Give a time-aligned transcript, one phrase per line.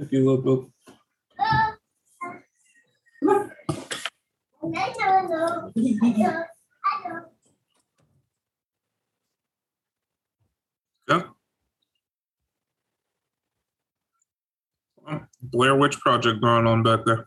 [0.00, 0.66] If you look up.
[11.06, 11.22] Yeah.
[15.42, 17.26] Blair Witch Project going on back there.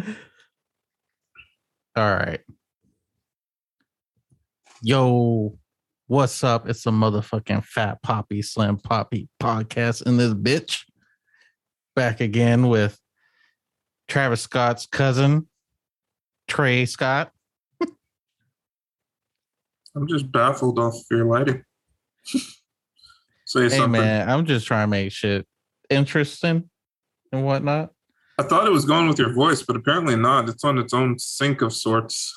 [1.94, 2.40] All right.
[4.82, 5.56] Yo,
[6.08, 6.68] what's up?
[6.68, 10.82] It's a motherfucking fat poppy slim poppy podcast in this bitch.
[11.94, 12.98] Back again with
[14.08, 15.46] Travis Scott's cousin,
[16.48, 17.32] Trey Scott.
[19.94, 21.64] I'm just baffled off of your lighting.
[23.44, 24.00] Say Hey something.
[24.00, 25.46] man, I'm just trying to make shit
[25.90, 26.70] interesting
[27.30, 27.90] and whatnot.
[28.38, 30.48] I thought it was going with your voice, but apparently not.
[30.48, 32.32] It's on its own sync of sorts.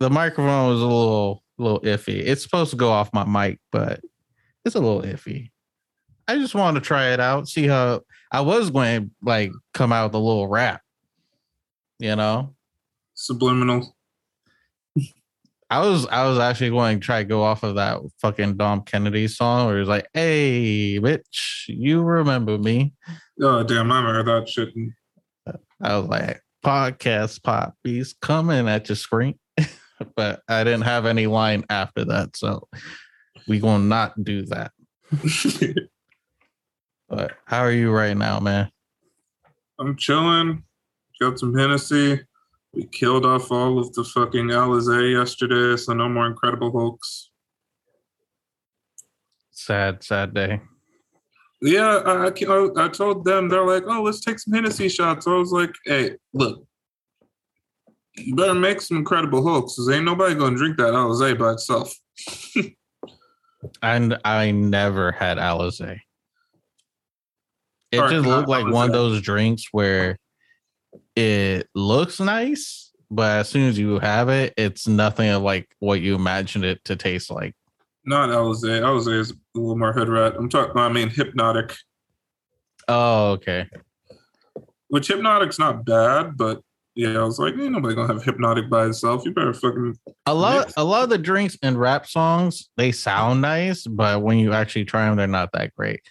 [0.00, 2.18] The microphone was a little little iffy.
[2.18, 4.00] It's supposed to go off my mic, but
[4.64, 5.52] it's a little iffy.
[6.26, 8.00] I just wanted to try it out, see how
[8.34, 10.82] I was going to like come out with a little rap.
[12.00, 12.56] You know,
[13.14, 13.94] Subliminal.
[15.70, 18.82] I was I was actually going to try to go off of that fucking Dom
[18.82, 22.92] Kennedy song where it's like, "Hey, bitch, you remember me?"
[23.40, 24.74] Oh damn, I remember that shit.
[25.80, 29.38] I was like, "Podcast poppies coming at your screen,"
[30.16, 32.66] but I didn't have any line after that, so
[33.46, 34.72] we gonna not do that.
[37.14, 38.72] But how are you right now, man?
[39.78, 40.64] I'm chilling.
[41.20, 42.20] Got some Hennessy.
[42.72, 47.30] We killed off all of the fucking Alizé yesterday, so no more Incredible Hulks.
[49.52, 50.60] Sad, sad day.
[51.62, 55.28] Yeah, I, I, I told them, they're like, oh, let's take some Hennessy shots.
[55.28, 56.66] I was like, hey, look,
[58.16, 61.52] you better make some Incredible Hulks because ain't nobody going to drink that Alizé by
[61.52, 61.94] itself.
[63.82, 66.00] And I never had Alizé.
[67.94, 70.18] It just looked like one of those drinks where
[71.16, 76.14] it looks nice, but as soon as you have it, it's nothing like what you
[76.14, 77.54] imagined it to taste like.
[78.04, 78.80] Not Alizé.
[78.82, 80.34] Alizé is a little more hood rat.
[80.36, 81.74] I'm talking, I mean, Hpnotiq,
[82.88, 83.66] Oh, okay.
[84.88, 86.60] which Hpnotiq's not bad, but
[86.96, 89.24] yeah, I was like, ain't nobody going to have Hpnotiq by itself.
[89.24, 89.96] You better fucking
[90.26, 90.74] A lot, Mix.
[90.76, 94.84] a lot of the drinks in rap songs they sound nice, but when you actually
[94.84, 96.02] try them, they're not that great.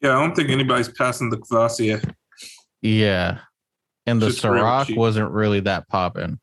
[0.00, 2.00] Yeah, I don't think anybody's passing the Courvoisier.
[2.82, 3.40] Yeah,
[4.06, 6.38] and the Just Ciroc wasn't really that popping.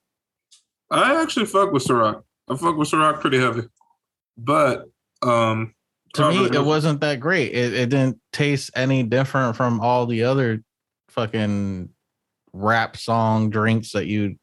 [0.92, 2.22] I actually fuck with Ciroc.
[2.50, 3.64] I fuck with Ciroc pretty heavy.
[4.38, 4.86] But
[5.22, 5.74] um
[6.14, 10.24] to me it wasn't that great it, it didn't taste any different from all the
[10.24, 10.64] other
[11.10, 11.90] fucking
[12.54, 14.36] rap song drinks that you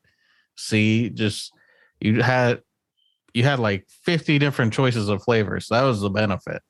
[0.57, 1.53] see just
[2.01, 2.61] you had
[3.33, 6.63] you had like 50 different choices of flavors that was the benefit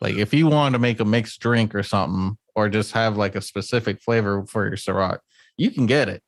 [0.00, 3.34] like if you wanted to make a mixed drink or something or just have like
[3.34, 5.18] a specific flavor for your Ciroc,
[5.56, 6.22] you can get it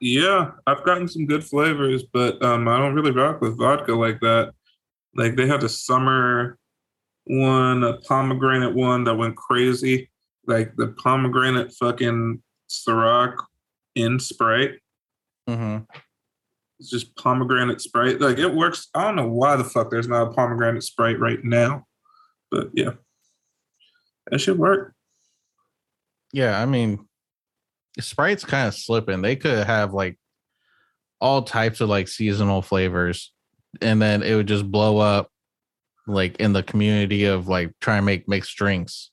[0.00, 4.20] yeah, I've gotten some good flavors, but um I don't really rock with vodka like
[4.20, 4.52] that.
[5.14, 6.58] Like they had a summer
[7.24, 10.10] one, a pomegranate one that went crazy.
[10.46, 13.36] Like the pomegranate fucking Ciroc
[13.94, 14.74] in Sprite.
[15.48, 15.84] mm-hmm.
[16.78, 18.20] It's just pomegranate Sprite.
[18.20, 18.88] Like it works.
[18.94, 21.86] I don't know why the fuck there's not a pomegranate Sprite right now.
[22.50, 22.92] But yeah.
[24.30, 24.94] That should work.
[26.32, 27.06] Yeah, I mean,
[28.00, 29.22] Sprite's kind of slipping.
[29.22, 30.18] They could have like
[31.20, 33.32] all types of like seasonal flavors,
[33.80, 35.30] and then it would just blow up
[36.06, 39.10] like in the community of like trying to make mixed drinks.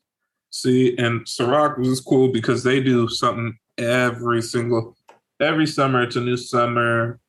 [0.49, 4.97] See, and Ciroc was cool because they do something every single
[5.39, 6.03] every summer.
[6.03, 7.19] It's a new summer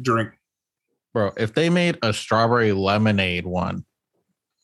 [0.00, 0.30] drink.
[1.12, 3.84] Bro, if they made a strawberry lemonade one,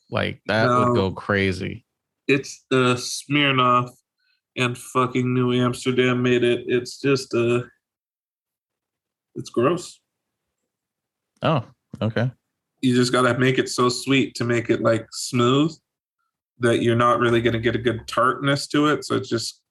[0.09, 0.85] like that No.
[0.85, 1.85] would go crazy.
[2.27, 3.91] It's uh Smirnoff
[4.55, 6.65] and fucking New Amsterdam made it.
[6.67, 7.61] It's just uh
[9.35, 9.99] it's gross.
[11.41, 11.63] Oh,
[12.01, 12.31] okay.
[12.81, 15.75] You just gotta make it so sweet to make it like smooth
[16.59, 19.05] that you're not really gonna get a good tartness to it.
[19.05, 19.61] So it's just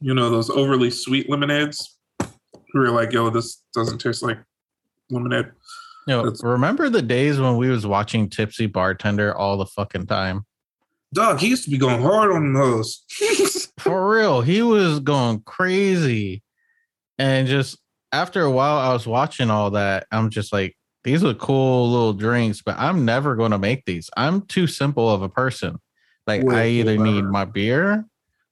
[0.00, 1.98] you know those overly sweet lemonades.
[2.74, 4.38] You're like, yo, this doesn't taste like
[5.10, 5.50] lemonade.
[6.08, 10.46] You That's- remember the days when we was watching Tipsy Bartender all the fucking time?
[11.12, 13.04] Dog, he used to be going hard on those.
[13.78, 16.42] For real, he was going crazy.
[17.18, 17.78] And just
[18.12, 20.06] after a while, I was watching all that.
[20.10, 24.10] I'm just like, these are cool little drinks, but I'm never going to make these.
[24.16, 25.78] I'm too simple of a person.
[26.26, 28.04] Like, I Wait, either need my beer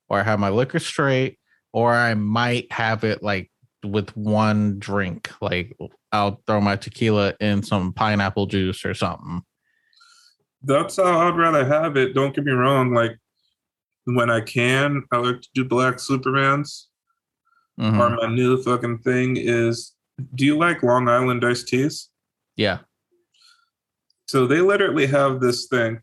[0.09, 1.39] or I have my liquor straight,
[1.73, 3.51] or I might have it like
[3.85, 5.31] with one drink.
[5.41, 5.77] Like,
[6.17, 9.43] I'll throw my tequila in some pineapple juice or something.
[10.63, 12.15] That's how I'd rather have it.
[12.15, 12.93] Don't get me wrong.
[12.93, 13.19] Like
[14.05, 16.87] when I can, I like to do black Supermans.
[17.79, 17.99] Mhm.
[17.99, 19.95] Or my new fucking thing is
[20.35, 22.09] do you like Long Island iced teas?
[22.57, 22.79] Yeah.
[24.27, 26.01] So they literally have this thing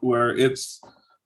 [0.00, 0.80] where it's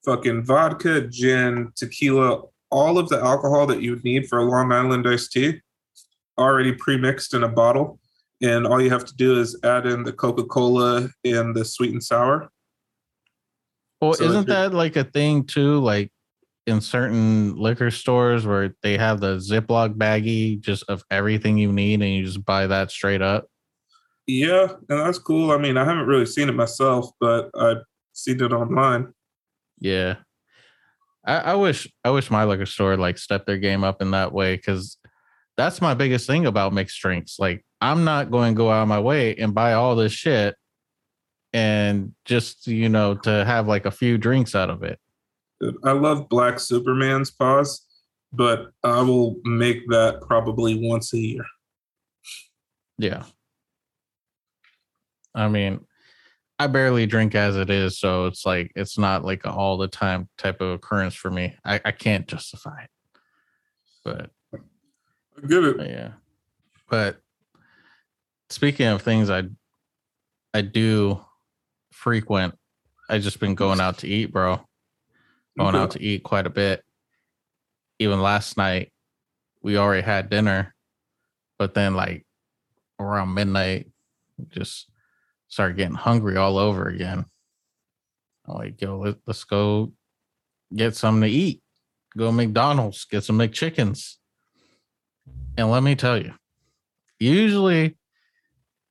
[0.04, 4.72] fucking vodka, gin, tequila, all of the alcohol that you would need for a Long
[4.72, 5.60] Island iced tea
[6.38, 7.99] already pre-mixed in a bottle.
[8.42, 12.02] And all you have to do is add in the Coca-Cola and the sweet and
[12.02, 12.50] sour.
[14.00, 15.78] Well, So isn't that like a thing too?
[15.78, 16.10] Like
[16.66, 22.00] in certain liquor stores where they have the Ziploc baggie just of everything you need
[22.00, 23.46] and you just buy that straight up?
[24.26, 25.50] Yeah, and that's cool.
[25.50, 27.82] I mean, I haven't really seen it myself, but I've
[28.12, 29.12] seen it online.
[29.80, 30.16] Yeah.
[31.24, 34.32] I, I wish I wish my liquor store like stepped their game up in that
[34.32, 34.96] way because
[35.56, 37.38] that's my biggest thing about mixed drinks.
[37.38, 40.54] Like I'm not going to go out of my way and buy all this shit
[41.52, 44.98] and just you know to have like a few drinks out of it.
[45.84, 47.84] I love Black Superman's pause,
[48.32, 51.44] but I will make that probably once a year.
[52.98, 53.24] Yeah.
[55.34, 55.80] I mean,
[56.58, 59.88] I barely drink as it is, so it's like it's not like a all the
[59.88, 61.56] time type of occurrence for me.
[61.64, 62.90] I, I can't justify it.
[64.04, 65.78] But I get it.
[65.78, 66.10] But yeah.
[66.88, 67.20] But
[68.50, 69.44] speaking of things I
[70.52, 71.24] I do
[71.92, 72.58] frequent,
[73.08, 74.60] I just been going out to eat, bro.
[75.58, 76.84] Going out to eat quite a bit.
[77.98, 78.92] Even last night,
[79.62, 80.74] we already had dinner,
[81.58, 82.26] but then like
[82.98, 83.90] around midnight,
[84.48, 84.90] just
[85.48, 87.26] started getting hungry all over again.
[88.48, 89.92] I'm like, yo, let, let's go
[90.74, 91.62] get something to eat.
[92.16, 94.16] Go to McDonald's, get some McChickens.
[95.56, 96.34] And let me tell you,
[97.18, 97.96] usually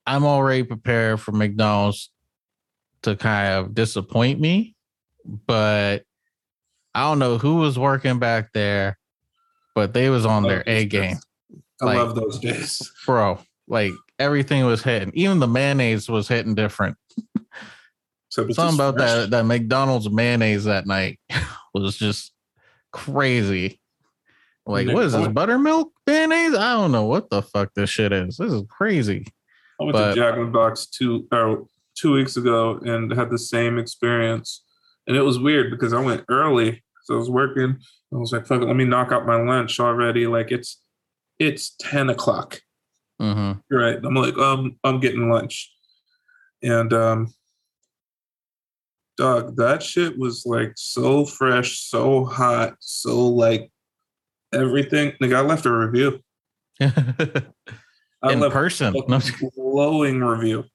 [0.10, 2.10] I'm already prepared for McDonald's
[3.04, 4.76] to kind of disappoint me,
[5.24, 6.04] but
[6.96, 8.98] I don't know who was working back there,
[9.76, 11.18] but they was on their A game,
[11.82, 12.92] I like- love those days.
[13.06, 13.40] bro.
[13.68, 15.12] Like everything was hitting.
[15.14, 16.98] Even the mayonnaise was hitting different.
[18.30, 19.10] So Something about fresh.
[19.10, 21.20] that that McDonald's mayonnaise that night
[21.74, 22.32] was just
[22.92, 23.80] crazy.
[24.66, 26.54] Like, what is this buttermilk mayonnaise?
[26.56, 28.38] I don't know what the fuck this shit is.
[28.38, 29.26] This is crazy.
[29.80, 31.66] I went but- to Jack in the Box two or
[31.96, 34.64] two weeks ago and had the same experience,
[35.08, 37.78] and it was weird because I went early, so I was working.
[38.14, 40.82] I was like, "Fuck it, let me knock out my lunch already." Like it's
[41.40, 42.60] it's ten o'clock.
[43.20, 43.98] hmm Right.
[44.04, 45.72] I'm like, um, I'm getting lunch.
[46.64, 47.34] And um
[49.18, 53.72] dog, that shit was like so fresh, so hot, so like
[54.54, 55.14] everything.
[55.20, 56.20] Like I left a review.
[58.24, 58.94] In person.
[59.08, 59.20] No,
[59.56, 60.66] glowing review.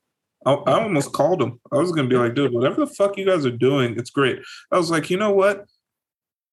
[0.46, 1.61] I, I almost called him.
[1.73, 4.41] I was gonna be like, dude, whatever the fuck you guys are doing, it's great.
[4.70, 5.67] I was like, you know what?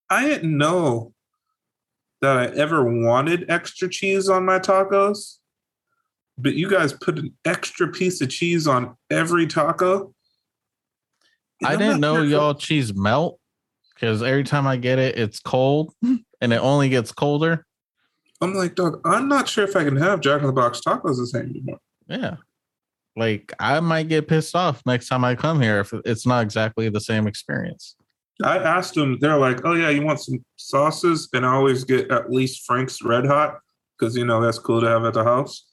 [0.09, 1.13] I didn't know
[2.21, 5.37] that I ever wanted extra cheese on my tacos,
[6.37, 10.13] but you guys put an extra piece of cheese on every taco.
[11.63, 13.39] I I'm didn't know y'all cheese melt
[13.93, 17.65] because every time I get it, it's cold and it only gets colder.
[18.41, 21.17] I'm like, dog, I'm not sure if I can have Jack in the Box tacos
[21.17, 21.77] the same anymore.
[22.07, 22.37] Yeah.
[23.15, 26.89] Like I might get pissed off next time I come here if it's not exactly
[26.89, 27.95] the same experience.
[28.43, 31.29] I asked them, they're like, oh yeah, you want some sauces?
[31.33, 33.59] And I always get at least Frank's Red Hot
[33.97, 35.67] because you know that's cool to have at the house.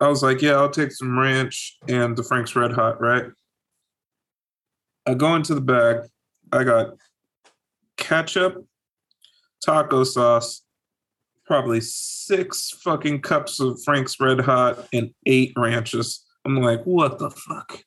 [0.00, 3.24] I was like, yeah, I'll take some ranch and the Frank's Red Hot, right?
[5.06, 6.08] I go into the bag.
[6.52, 6.94] I got
[7.96, 8.64] ketchup,
[9.62, 10.62] taco sauce,
[11.48, 16.24] probably six fucking cups of Frank's Red Hot, and eight ranches.
[16.44, 17.80] I'm like, what the fuck?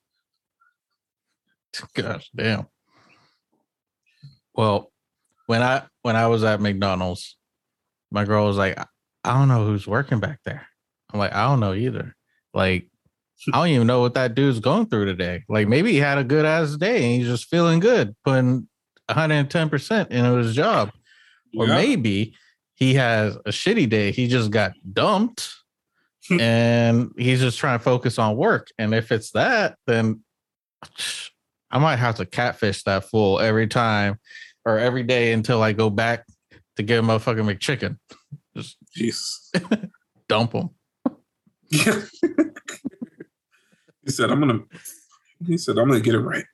[1.94, 2.66] Gosh damn.
[4.54, 4.92] Well,
[5.46, 7.38] when I when I was at McDonald's,
[8.12, 8.78] my girl was like,
[9.24, 10.68] I don't know who's working back there.
[11.14, 12.16] I'm like, I don't know either.
[12.54, 12.90] Like,
[13.54, 15.44] I don't even know what that dude's going through today.
[15.48, 18.68] Like, maybe he had a good ass day and he's just feeling good, putting
[19.10, 20.92] 110% into his job.
[21.58, 21.76] Or Yeah.
[21.76, 22.36] maybe
[22.82, 24.12] he has a shitty day.
[24.12, 25.54] He just got dumped
[26.28, 26.40] hmm.
[26.40, 28.70] and he's just trying to focus on work.
[28.80, 30.24] And if it's that, then
[31.70, 34.18] I might have to catfish that fool every time
[34.66, 36.26] or every day until I go back
[36.78, 38.00] to get a motherfucking McChicken.
[38.58, 39.52] Just Jesus.
[40.28, 40.72] dump him.
[41.70, 42.02] Yeah.
[44.04, 44.62] he said, I'm gonna
[45.46, 46.46] he said, I'm gonna get it right.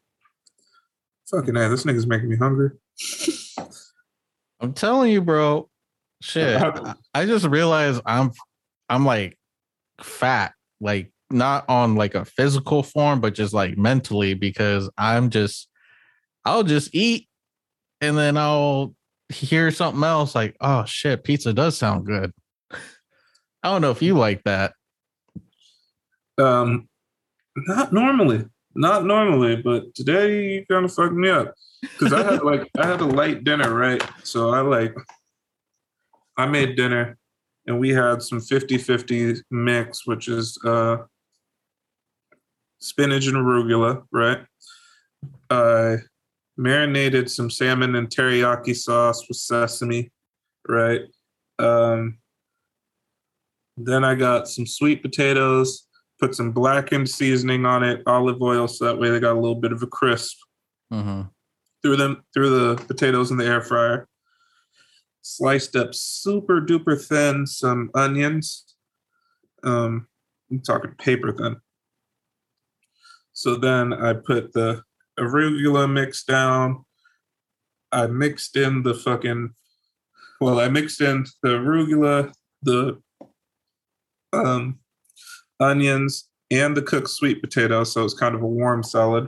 [1.31, 2.71] Fucking hey, this nigga's making me hungry.
[4.59, 5.69] I'm telling you, bro.
[6.21, 6.61] Shit.
[6.61, 8.31] I- I just realized I'm
[8.89, 9.37] I'm like
[10.01, 15.67] fat, like not on like a physical form, but just like mentally because I'm just
[16.45, 17.27] I'll just eat
[18.01, 18.95] and then I'll
[19.29, 22.31] hear something else like, oh shit, pizza does sound good.
[22.71, 24.73] I don't know if you like that.
[26.37, 26.87] Um,
[27.55, 28.45] not normally,
[28.75, 32.85] not normally, but today you kind of fucked me up because I had like I
[32.85, 34.01] had a light dinner, right?
[34.23, 34.95] So I like
[36.37, 37.17] I made dinner
[37.65, 40.97] and we had some 50-50 mix, which is uh
[42.79, 44.39] spinach and arugula, right?
[45.49, 45.97] I
[46.57, 50.11] marinated some salmon and teriyaki sauce with sesame,
[50.67, 51.01] right?
[51.59, 52.17] Um,
[53.77, 55.87] then I got some sweet potatoes,
[56.19, 59.59] put some blackened seasoning on it, olive oil, so that way they got a little
[59.59, 60.37] bit of a crisp.
[60.91, 61.23] Mm-hmm.
[61.83, 64.07] Threw them threw the potatoes in the air fryer.
[65.29, 68.63] Sliced up super duper thin some onions.
[69.61, 70.07] Um,
[70.49, 71.57] I'm talking paper thin.
[73.33, 74.83] So then I put the
[75.19, 76.85] arugula mix down.
[77.91, 79.53] I mixed in the fucking,
[80.39, 82.31] well, I mixed in the arugula,
[82.61, 83.01] the
[84.31, 84.79] um,
[85.59, 87.83] onions, and the cooked sweet potato.
[87.83, 89.27] So it's kind of a warm salad.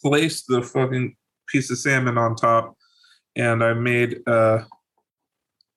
[0.00, 1.16] Placed the fucking
[1.48, 2.77] piece of salmon on top,
[3.38, 4.64] and I made uh,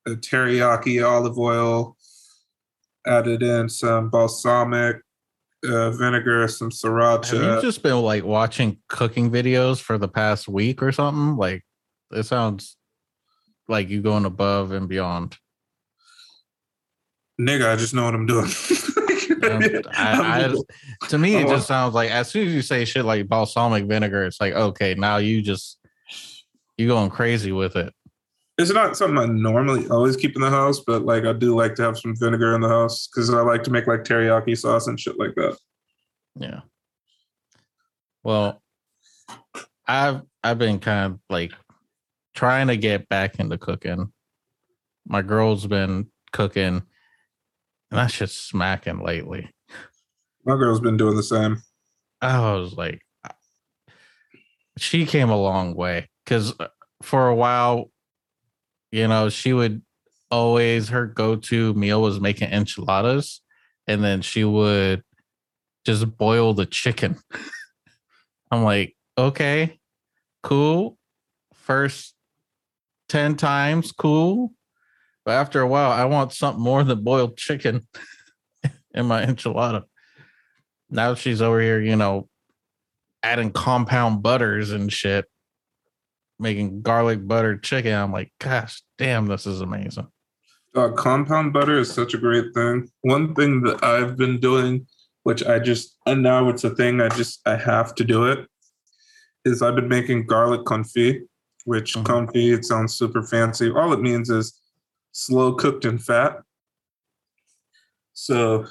[0.06, 1.96] a teriyaki olive oil,
[3.06, 4.96] added in some balsamic
[5.64, 7.40] uh, vinegar, some sriracha.
[7.40, 11.36] Have you just been like watching cooking videos for the past week or something?
[11.36, 11.64] Like
[12.10, 12.76] it sounds
[13.68, 15.38] like you going above and beyond.
[17.40, 18.50] Nigga, I just know what I'm doing.
[19.42, 20.54] Um, I,
[21.02, 23.86] I, to me, it just sounds like as soon as you say shit like balsamic
[23.86, 25.78] vinegar, it's like okay, now you just
[26.76, 27.92] you going crazy with it.
[28.58, 31.74] It's not something I normally always keep in the house, but like I do like
[31.76, 34.86] to have some vinegar in the house because I like to make like teriyaki sauce
[34.86, 35.56] and shit like that.
[36.36, 36.60] Yeah.
[38.22, 38.62] Well,
[39.86, 41.52] I've I've been kind of like
[42.34, 44.12] trying to get back into cooking.
[45.06, 46.82] My girl's been cooking
[47.92, 49.50] and that's just smacking lately.
[50.46, 51.62] My girl's been doing the same.
[52.22, 53.02] I was like,
[54.78, 56.68] she came a long way because uh,
[57.02, 57.90] for a while,
[58.90, 59.82] you know, she would
[60.30, 63.40] always her go-to meal was making enchiladas,
[63.86, 65.02] and then she would
[65.84, 67.18] just boil the chicken.
[68.50, 69.78] I'm like, okay,
[70.42, 70.98] cool.
[71.54, 72.14] First
[73.08, 74.52] 10 times, cool.
[75.24, 77.86] But after a while, I want something more than boiled chicken
[78.94, 79.84] in my enchilada.
[80.90, 82.28] Now she's over here, you know,
[83.22, 85.26] adding compound butters and shit,
[86.42, 87.94] making garlic butter chicken.
[87.94, 90.08] I'm like, gosh, damn, this is amazing.
[90.74, 92.90] Uh, compound butter is such a great thing.
[93.02, 94.86] One thing that I've been doing,
[95.22, 98.46] which I just, and now it's a thing, I just, I have to do it,
[99.44, 101.20] is I've been making garlic confit,
[101.64, 102.06] which mm-hmm.
[102.06, 103.70] confit, it sounds super fancy.
[103.70, 104.58] All it means is
[105.12, 106.40] slow cooked in fat.
[108.14, 108.66] So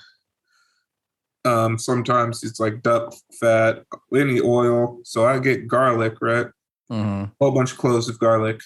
[1.45, 3.83] um, sometimes it's like duck fat,
[4.15, 4.99] any oil.
[5.03, 6.47] So I get garlic, right?
[6.91, 7.23] Mm-hmm.
[7.23, 8.59] A whole bunch of cloves of garlic,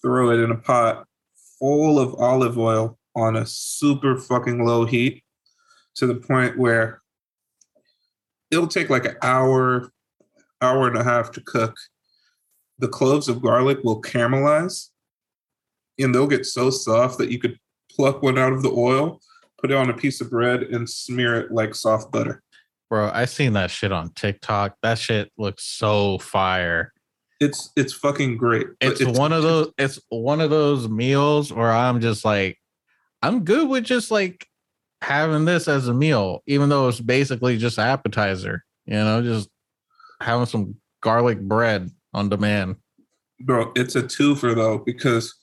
[0.00, 1.06] throw it in a pot
[1.58, 5.24] full of olive oil on a super fucking low heat
[5.96, 7.02] to the point where
[8.50, 9.90] it'll take like an hour,
[10.60, 11.76] hour and a half to cook.
[12.78, 14.90] The cloves of garlic will caramelize
[15.98, 17.58] and they'll get so soft that you could
[17.90, 19.20] pluck one out of the oil,
[19.58, 22.42] put it on a piece of bread, and smear it like soft butter.
[22.90, 24.76] Bro, I seen that shit on TikTok.
[24.82, 26.92] That shit looks so fire.
[27.40, 28.66] It's it's fucking great.
[28.80, 32.58] It's, it's one of those it's one of those meals where I'm just like
[33.22, 34.46] I'm good with just like
[35.02, 39.48] having this as a meal, even though it's basically just appetizer, you know, just
[40.20, 42.76] having some garlic bread on demand.
[43.40, 45.34] Bro, it's a twofer though, because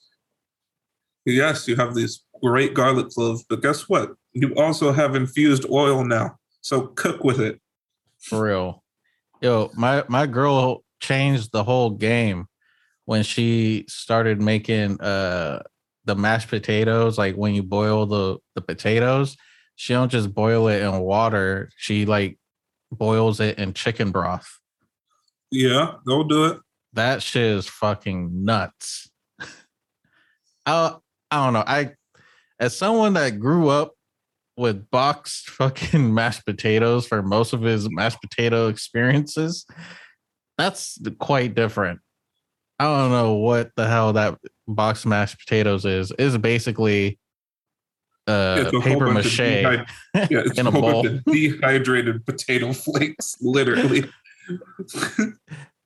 [1.24, 4.12] yes, you have these great garlic cloves, but guess what?
[4.32, 6.36] You also have infused oil now.
[6.60, 7.60] So cook with it.
[8.20, 8.82] For real.
[9.40, 12.46] Yo, my my girl changed the whole game
[13.04, 15.62] when she started making uh
[16.04, 19.36] the mashed potatoes like when you boil the the potatoes
[19.76, 22.38] she don't just boil it in water she like
[22.92, 24.60] boils it in chicken broth
[25.50, 26.58] yeah they'll do it
[26.92, 29.10] that shit is fucking nuts
[30.66, 30.94] I
[31.34, 31.64] I don't know.
[31.66, 31.90] I
[32.60, 33.94] as someone that grew up
[34.56, 39.66] with boxed fucking mashed potatoes for most of his mashed potato experiences,
[40.58, 42.00] that's quite different.
[42.78, 46.12] I don't know what the hell that boxed mashed potatoes is.
[46.12, 47.18] Is basically
[48.26, 49.86] uh paper mache dehy-
[50.30, 51.06] yeah, in a, a bowl.
[51.26, 54.04] dehydrated potato flakes, literally.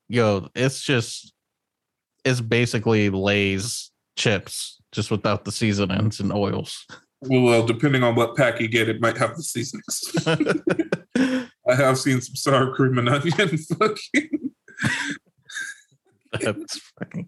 [0.09, 1.33] yo, it's just
[2.25, 6.87] it's basically Lay's chips, just without the seasonings and oils.
[7.23, 10.03] Well, well, depending on what pack you get, it might have the seasonings.
[11.69, 14.51] I have seen some sour cream and onion fucking.
[16.41, 17.27] that's fucking,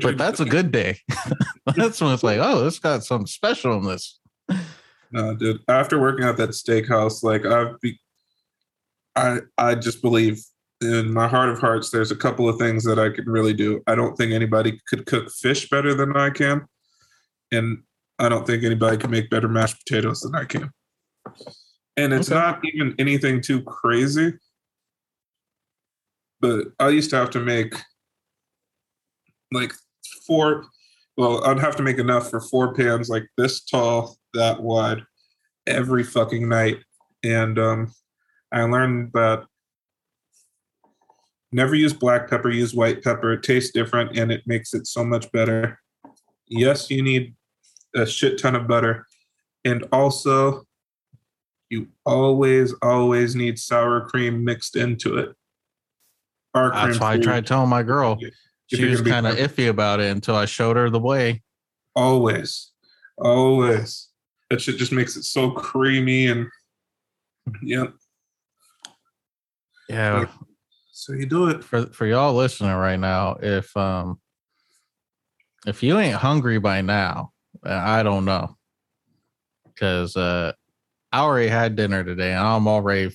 [0.00, 0.98] but that's a good day.
[1.76, 4.20] that's when it's like, oh, this got something special in this.
[5.10, 5.60] No, dude.
[5.68, 7.98] After working at that steakhouse, like I've be,
[9.16, 10.40] I I just believe
[10.80, 13.82] in my heart of hearts, there's a couple of things that I can really do.
[13.86, 16.62] I don't think anybody could cook fish better than I can,
[17.50, 17.82] and
[18.18, 20.70] I don't think anybody can make better mashed potatoes than I can.
[21.96, 22.40] And it's Okay.
[22.40, 24.32] not even anything too crazy.
[26.42, 27.74] But I used to have to make
[29.52, 29.72] like
[30.26, 30.64] four,
[31.16, 35.04] well, I'd have to make enough for four pans like this tall, that wide,
[35.66, 36.78] every fucking night.
[37.22, 37.94] And um,
[38.52, 39.44] I learned that
[41.52, 43.32] never use black pepper, use white pepper.
[43.32, 45.78] It tastes different and it makes it so much better.
[46.48, 47.36] Yes, you need
[47.94, 49.06] a shit ton of butter.
[49.64, 50.64] And also,
[51.70, 55.36] you always, always need sour cream mixed into it.
[56.54, 58.18] That's why I tried telling my girl.
[58.20, 61.42] If She was kind of iffy about it until I showed her the way.
[61.94, 62.72] Always,
[63.18, 64.08] always.
[64.50, 66.46] That shit just makes it so creamy and
[67.62, 67.86] yeah.
[69.88, 70.26] Yeah.
[70.90, 71.64] So you do it.
[71.64, 74.20] For for y'all listening right now, if um
[75.66, 77.32] if you ain't hungry by now,
[77.64, 78.56] uh, I don't know.
[79.78, 80.52] Cause uh
[81.12, 83.14] I already had dinner today and I'm already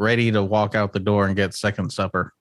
[0.00, 2.32] ready to walk out the door and get second supper.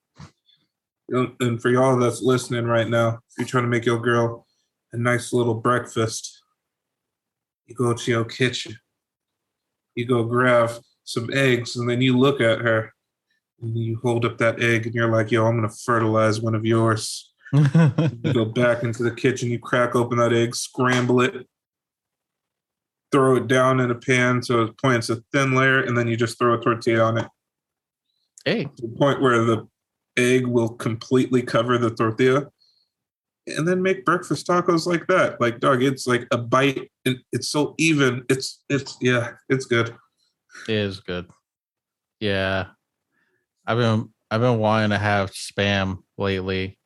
[1.09, 4.47] And- for y'all that's listening right now, if you're trying to make your girl
[4.93, 6.41] a nice little breakfast,
[7.67, 8.77] you go to your kitchen.
[9.93, 10.71] You go grab
[11.03, 12.93] some eggs, and then you look at her,
[13.61, 16.65] and you hold up that egg, and you're like, "Yo, I'm gonna fertilize one of
[16.65, 17.33] yours."
[18.23, 21.47] You go back into the kitchen, you crack open that egg, scramble it,
[23.11, 26.15] throw it down in a pan so it points a thin layer, and then you
[26.15, 27.27] just throw a tortilla on it
[28.45, 29.67] hey, to the point where the
[30.17, 32.47] egg will completely cover the tortilla.
[33.47, 35.41] And then make breakfast tacos like that.
[35.41, 38.23] Like dog, it's like a bite and it's so even.
[38.29, 39.95] It's it's yeah, it's good.
[40.67, 41.27] it is good.
[42.19, 42.67] Yeah.
[43.65, 46.77] I've been I've been wanting to have spam lately.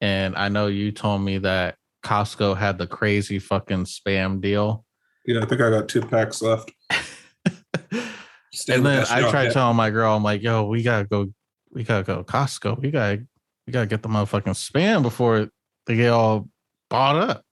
[0.00, 4.84] And I know you told me that Costco had the crazy fucking spam deal.
[5.26, 6.70] Yeah, I think I got two packs left.
[8.54, 11.28] Stay and then I tried telling my girl, I'm like, yo, we gotta go,
[11.72, 12.80] we gotta go Costco.
[12.80, 13.24] We gotta
[13.66, 15.48] we gotta get the motherfucking spam before
[15.86, 16.48] they get all
[16.88, 17.44] bought up.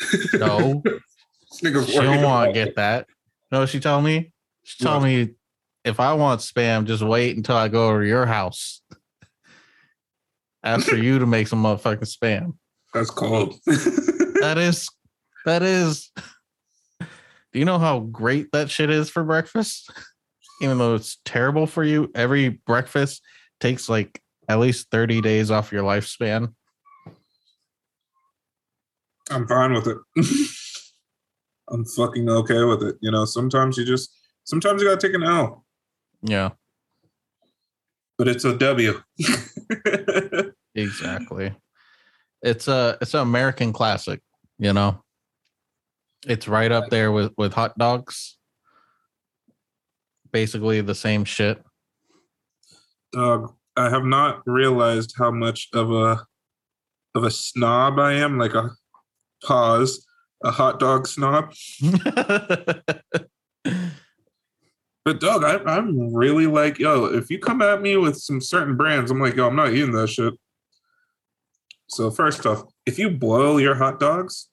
[0.34, 0.82] No,
[1.60, 3.06] she don't want to get that.
[3.50, 4.32] No, she told me.
[4.62, 5.30] She told me
[5.84, 8.80] if I want spam, just wait until I go over to your house.
[10.62, 12.54] Ask for you to make some motherfucking spam.
[12.94, 13.54] That's cold.
[14.40, 14.88] That is,
[15.46, 16.12] that is.
[17.00, 19.90] Do you know how great that shit is for breakfast?
[20.60, 23.22] Even though it's terrible for you, every breakfast
[23.60, 26.54] takes like at least 30 days off your lifespan.
[29.30, 29.98] I'm fine with it.
[31.70, 32.96] I'm fucking okay with it.
[33.00, 34.10] You know, sometimes you just
[34.44, 35.66] sometimes you gotta take an L,
[36.22, 36.50] Yeah,
[38.16, 39.02] but it's a W.
[40.74, 41.54] exactly.
[42.42, 44.20] It's a it's an American classic,
[44.58, 45.02] you know.
[46.26, 48.37] It's right up there with with hot dogs.
[50.32, 51.62] Basically the same shit.
[53.12, 56.24] Dog, I have not realized how much of a
[57.14, 58.38] of a snob I am.
[58.38, 58.70] Like a
[59.44, 60.06] pause,
[60.44, 61.52] a hot dog snob.
[65.08, 68.76] But dog, I, I'm really like, yo, if you come at me with some certain
[68.76, 70.34] brands, I'm like, yo, I'm not eating that shit.
[71.88, 74.50] So first off, if you boil your hot dogs,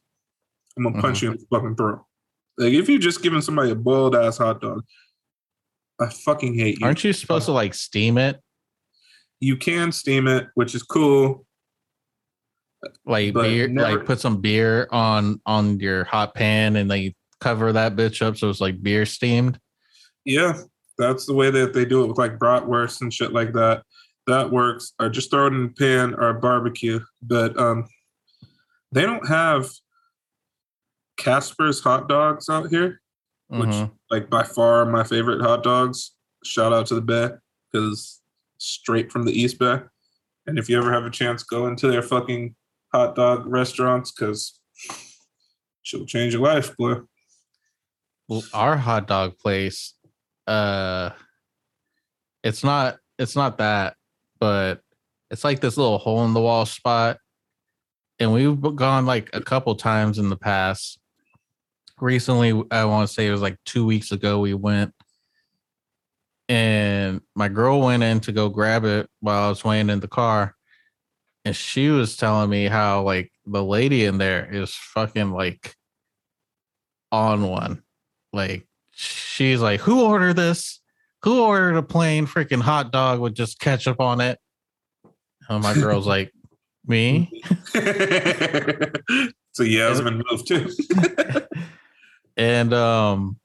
[0.78, 1.26] I'm gonna punch mm-hmm.
[1.26, 2.04] you in the fucking throat.
[2.58, 4.86] Like if you just giving somebody a boiled ass hot dog,
[6.00, 6.86] I fucking hate you.
[6.86, 8.40] Aren't you supposed to like steam it?
[9.40, 11.46] You can steam it, which is cool.
[13.06, 17.74] Like beer never- like put some beer on on your hot pan and they cover
[17.74, 19.60] that bitch up so it's like beer steamed.
[20.24, 20.58] Yeah,
[20.98, 23.84] that's the way that they do it with like bratwurst and shit like that.
[24.28, 24.94] That works.
[25.00, 27.00] Or just throw it in a pan or a barbecue.
[27.22, 27.86] But um,
[28.92, 29.70] they don't have
[31.18, 33.02] Casper's hot dogs out here,
[33.48, 33.92] which Mhm.
[34.10, 36.12] like by far my favorite hot dogs.
[36.44, 37.30] Shout out to the Bay
[37.72, 38.22] because
[38.58, 39.80] straight from the East Bay.
[40.48, 42.56] And if you ever have a chance, go into their fucking
[42.94, 44.60] hot dog restaurants because
[45.82, 46.96] she'll change your life, boy.
[48.28, 49.94] Well, our hot dog place
[50.48, 51.10] uh
[52.44, 53.96] it's not it's not that
[54.40, 54.82] but
[55.32, 57.18] It's like this little hole in the wall spot.
[58.20, 61.00] And we've gone like a couple times in the past.
[62.02, 64.94] Recently, I want to say it was like two weeks ago, we went
[66.48, 70.08] and my girl went in to go grab it while I was waiting in the
[70.08, 70.56] car.
[71.44, 75.76] And she was telling me how like the lady in there is fucking like
[77.12, 77.84] on one.
[78.34, 80.82] Like she's like, Who ordered this?
[81.24, 84.40] Who ordered a plain freaking hot dog with just ketchup on it?
[85.50, 86.32] And my girl's like,
[86.86, 87.30] Me?
[87.74, 90.70] it's a Yasmin move too.
[92.38, 93.38] and um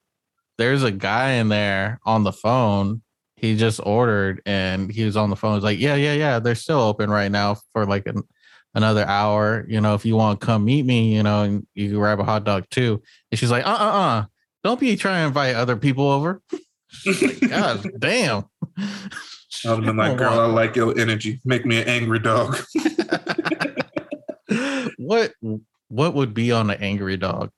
[0.59, 3.03] there's a guy in there on the phone.
[3.37, 5.55] He just ordered and he was on the phone.
[5.55, 6.39] He's like, Yeah, yeah, yeah.
[6.39, 8.23] They're still open right now for like an,
[8.75, 9.65] another hour.
[9.69, 12.21] You know, if you want to come meet me, you know, and you can grab
[12.21, 13.03] a hot dog too.
[13.31, 14.25] And she's like, uh uh uh.
[14.63, 16.43] Don't be trying to invite other people over.
[17.07, 18.45] like, God damn.
[19.67, 21.41] I been like, girl, I like your energy.
[21.45, 22.59] Make me an angry dog.
[24.99, 25.33] what
[25.89, 27.51] what would be on an angry dog?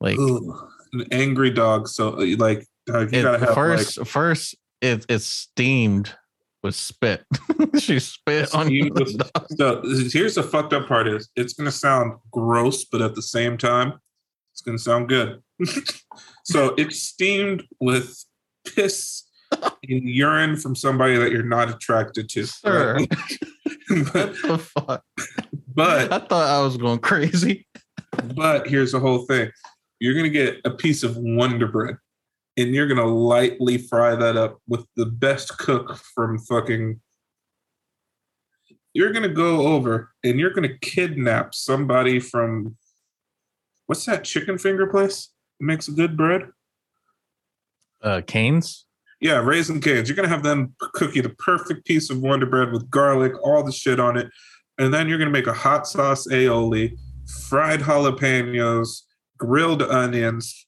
[0.00, 1.88] Like Ooh, an angry dog.
[1.88, 6.14] So like uh, you gotta have first like, first it, it's steamed
[6.62, 7.24] with spit.
[7.78, 8.90] she spit on you.
[9.56, 9.82] so
[10.12, 13.94] here's the fucked up part is it's gonna sound gross, but at the same time,
[14.52, 15.42] it's gonna sound good.
[16.44, 18.24] so it's steamed with
[18.66, 22.46] piss and urine from somebody that you're not attracted to.
[22.46, 22.94] Sure.
[22.94, 23.08] right?
[24.12, 25.04] but, What the fuck?
[25.74, 27.66] but I thought I was going crazy.
[28.34, 29.50] But here's the whole thing.
[30.00, 31.96] You're gonna get a piece of Wonder Bread,
[32.56, 37.00] and you're gonna lightly fry that up with the best cook from fucking.
[38.94, 42.76] You're gonna go over and you're gonna kidnap somebody from.
[43.86, 45.28] What's that chicken finger place?
[45.60, 46.48] Makes a good bread.
[48.02, 48.86] Uh Cane's?
[49.20, 50.08] Yeah, Raising Cane's.
[50.08, 53.62] You're gonna have them cook you the perfect piece of Wonder Bread with garlic, all
[53.62, 54.30] the shit on it,
[54.78, 56.96] and then you're gonna make a hot sauce aioli,
[57.48, 59.02] fried jalapenos,
[59.40, 60.66] grilled onions,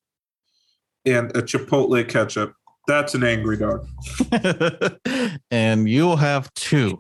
[1.05, 2.55] and a chipotle ketchup.
[2.89, 3.87] That's an angry dog.
[5.53, 6.99] and you'll have two.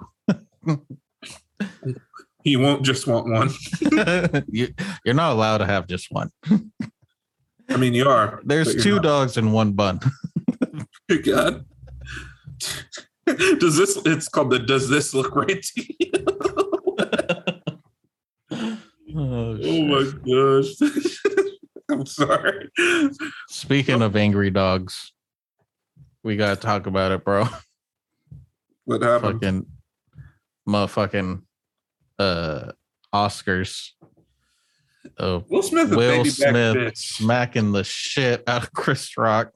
[2.44, 3.50] He won't just want one.
[4.48, 6.32] you, you're not allowed to have just one.
[7.68, 8.40] I mean, you are.
[8.44, 9.04] There's two not.
[9.04, 10.00] dogs in one bun.
[11.08, 11.64] Oh God.
[13.26, 13.96] Does this?
[14.04, 14.58] It's called the.
[14.58, 16.10] Does this look right to you?
[19.14, 21.52] oh, Oh my gosh.
[21.92, 22.70] I'm sorry.
[23.48, 25.12] Speaking of angry dogs,
[26.24, 27.46] we gotta talk about it, bro.
[28.84, 29.40] What happened?
[29.40, 29.66] Fucking
[30.68, 31.42] motherfucking
[32.18, 32.72] uh
[33.14, 33.90] Oscars.
[35.18, 39.52] Oh, Will Smith, Will Smith smacking the shit out of Chris Rock.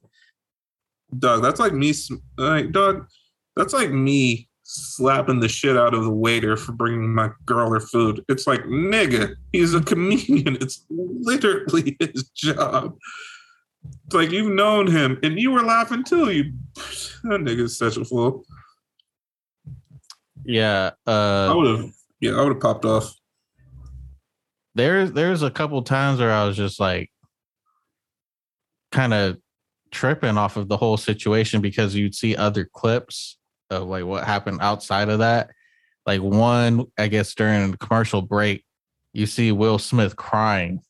[1.16, 1.94] Doug, that's like me.
[2.36, 3.06] Like, dog,
[3.54, 7.78] that's like me slapping the shit out of the waiter for bringing my girl her
[7.78, 8.24] food.
[8.28, 10.56] It's like, nigga, he's a comedian.
[10.60, 12.96] It's literally his job.
[14.06, 16.30] It's like you've known him and you were laughing too.
[16.32, 18.44] You, that nigga's such a fool.
[20.44, 23.14] Yeah, I uh would have, yeah, I would have popped off.
[24.74, 27.10] there's there's a couple times where I was just like
[28.90, 29.38] kind of
[29.92, 33.38] tripping off of the whole situation because you'd see other clips
[33.70, 35.50] of like what happened outside of that.
[36.04, 38.64] Like one, I guess during the commercial break,
[39.12, 40.80] you see Will Smith crying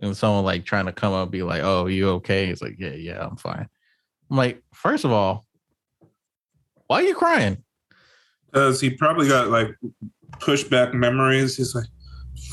[0.00, 2.46] and someone like trying to come up be like, Oh, you okay?
[2.46, 3.68] He's like, Yeah, yeah, I'm fine.
[4.30, 5.46] I'm like, first of all,
[6.86, 7.62] why are you crying?
[8.46, 9.74] Because he probably got like
[10.38, 11.56] pushback memories.
[11.56, 11.86] He's like,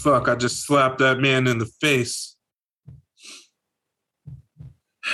[0.02, 2.36] fuck, I just slapped that man in the face.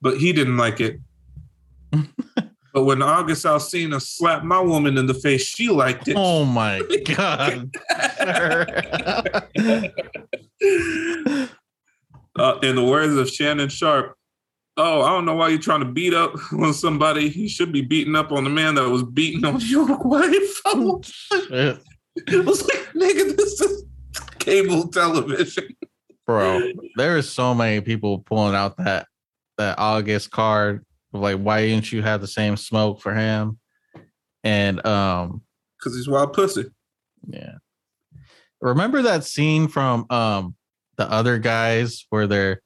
[0.00, 1.00] But he didn't like it.
[2.72, 6.14] but when August Alsina slapped my woman in the face, she liked it.
[6.16, 6.80] Oh my
[7.16, 7.70] god.
[12.36, 14.14] uh, in the words of Shannon Sharpe,
[14.76, 17.24] oh, I don't know why you're trying to beat up on somebody.
[17.28, 20.60] You should be beating up on the man that was beating on your wife.
[20.66, 23.84] I was like, nigga, this is
[24.38, 25.68] cable television.
[26.26, 26.60] bro
[26.96, 29.06] there is so many people pulling out that
[29.58, 33.58] that august card like why didn't you have the same smoke for him
[34.44, 35.42] and um
[35.78, 36.66] Because he's wild pussy.
[37.28, 37.54] yeah
[38.60, 40.54] remember that scene from um
[40.96, 42.60] the other guys where they're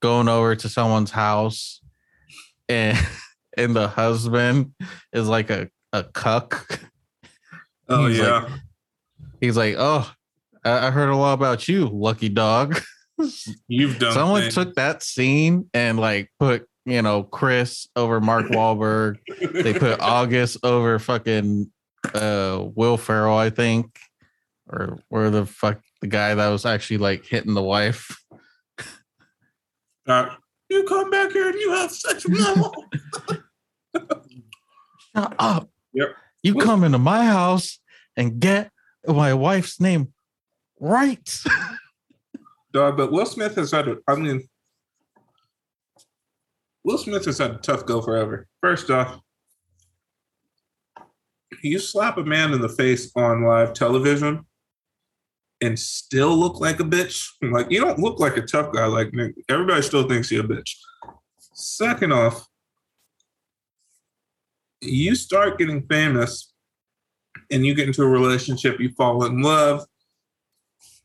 [0.00, 1.80] going over to someone's house
[2.68, 2.96] and
[3.56, 4.72] and the husband
[5.12, 6.80] is like a a cuck
[7.90, 8.40] Oh, He's yeah.
[8.40, 8.52] like-
[9.40, 10.10] he's like oh
[10.64, 12.80] i I heard a lot about you lucky dog
[13.66, 14.54] You've done Someone things.
[14.54, 19.18] took that scene and like put, you know, Chris over Mark Wahlberg.
[19.40, 21.70] They put August over fucking
[22.14, 23.98] uh Will Ferrell, I think,
[24.68, 28.16] or where the fuck the guy that was actually like hitting the wife.
[30.06, 30.30] Uh,
[30.70, 32.72] you come back here and you have sex with my mom.
[35.14, 35.68] Shut up.
[35.92, 36.08] Yep.
[36.42, 37.78] You come into my house
[38.16, 38.70] and get
[39.06, 40.12] my wife's name
[40.80, 41.42] right.
[42.72, 44.47] Dog, but Will Smith has had a, I mean,
[46.88, 48.46] Will Smith has had a tough go forever.
[48.62, 49.20] First off,
[51.62, 54.46] you slap a man in the face on live television
[55.60, 57.28] and still look like a bitch.
[57.42, 58.86] Like, you don't look like a tough guy.
[58.86, 59.12] Like,
[59.50, 60.76] everybody still thinks you're a bitch.
[61.52, 62.46] Second off,
[64.80, 66.54] you start getting famous
[67.50, 69.84] and you get into a relationship, you fall in love,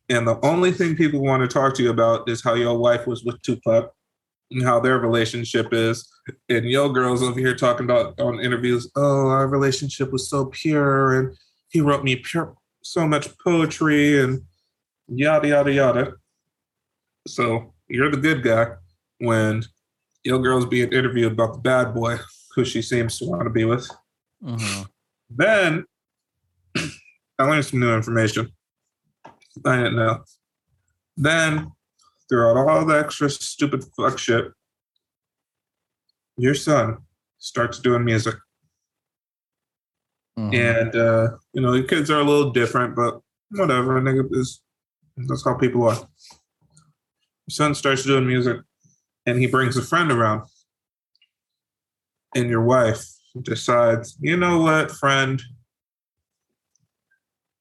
[0.08, 3.06] and the only thing people want to talk to you about is how your wife
[3.06, 3.92] was with Tupac
[4.54, 6.08] and how their relationship is.
[6.50, 11.20] And your girls over here talking about on interviews, oh, our relationship was so pure
[11.20, 11.36] and
[11.70, 14.42] he wrote me pure so much poetry and
[15.08, 16.14] yada yada yada.
[17.28, 18.68] So you're the good guy
[19.20, 19.64] when
[20.24, 22.18] your girl's being interviewed about the bad boy
[22.56, 23.90] who she seems to want to be with.
[24.44, 24.88] Mhm.
[25.30, 25.86] Then
[27.40, 28.52] I learned some new information.
[29.66, 30.24] I didn't know.
[31.16, 31.72] Then,
[32.34, 34.52] throughout all the extra stupid fuck shit,
[36.36, 36.98] your son
[37.38, 38.34] starts doing music.
[40.40, 40.56] Mhm.
[40.56, 44.02] And, uh, you know, the kids are a little different, but whatever.
[44.02, 44.64] Nigga is,
[45.16, 45.94] that's how people are.
[45.94, 48.58] Your son starts doing music
[49.28, 50.50] and he brings a friend around.
[52.34, 53.06] And your wife
[53.44, 55.40] decides, you know what, friend?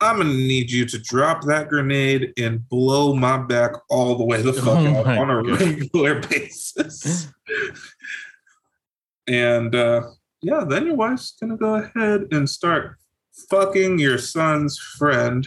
[0.03, 4.43] I'm gonna need you to drop that grenade and blow my back all the way
[4.43, 5.61] the fuck Oh out on a God.
[5.61, 7.29] regular basis.
[9.27, 10.03] and uh,
[10.43, 12.97] yeah, then your wife's gonna go ahead and start
[13.49, 15.47] fucking your son's friend.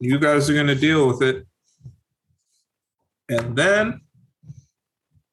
[0.00, 1.46] You guys are gonna deal with it.
[3.28, 4.00] And then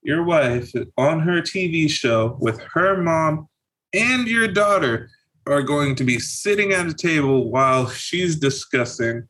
[0.03, 3.47] your wife on her TV show with her mom
[3.93, 5.09] and your daughter
[5.47, 9.27] are going to be sitting at a table while she's discussing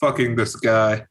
[0.00, 1.06] fucking this guy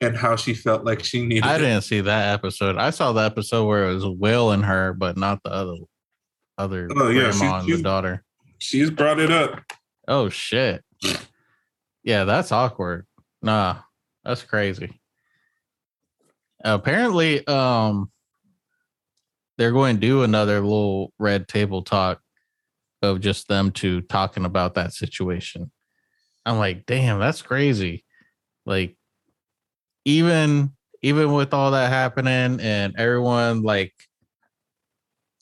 [0.00, 2.76] and how she felt like she needed I didn't see that episode.
[2.76, 5.74] I saw the episode where it was Will and her, but not the other
[6.58, 8.24] other Oh, yeah, grandma she- and the daughter.
[8.58, 9.62] She's brought it up.
[10.08, 10.84] Oh shit.
[12.02, 13.06] Yeah, that's awkward.
[13.42, 13.76] Nah,
[14.24, 15.00] that's crazy.
[16.64, 18.10] Apparently, um
[19.58, 22.20] they're going to do another little red table talk
[23.02, 25.70] of just them two talking about that situation.
[26.44, 28.04] I'm like, damn, that's crazy.
[28.66, 28.96] Like
[30.04, 33.94] even even with all that happening and everyone like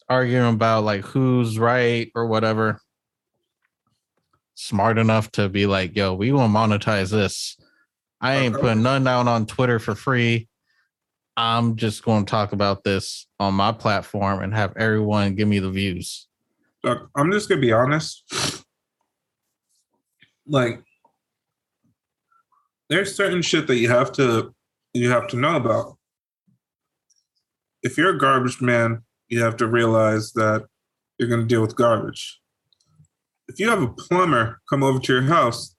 [0.08, 2.80] arguing about like who's right or whatever
[4.54, 7.56] smart enough to be like, yo, we will monetize this.
[8.20, 8.62] I ain't uh-huh.
[8.62, 10.48] putting none out on Twitter for free.
[11.36, 15.60] I'm just going to talk about this on my platform and have everyone give me
[15.60, 16.27] the views.
[16.84, 18.64] Look, I'm just gonna be honest.
[20.46, 20.82] Like,
[22.88, 24.54] there's certain shit that you have to
[24.94, 25.96] you have to know about.
[27.82, 30.66] If you're a garbage man, you have to realize that
[31.18, 32.40] you're gonna deal with garbage.
[33.48, 35.74] If you have a plumber come over to your house,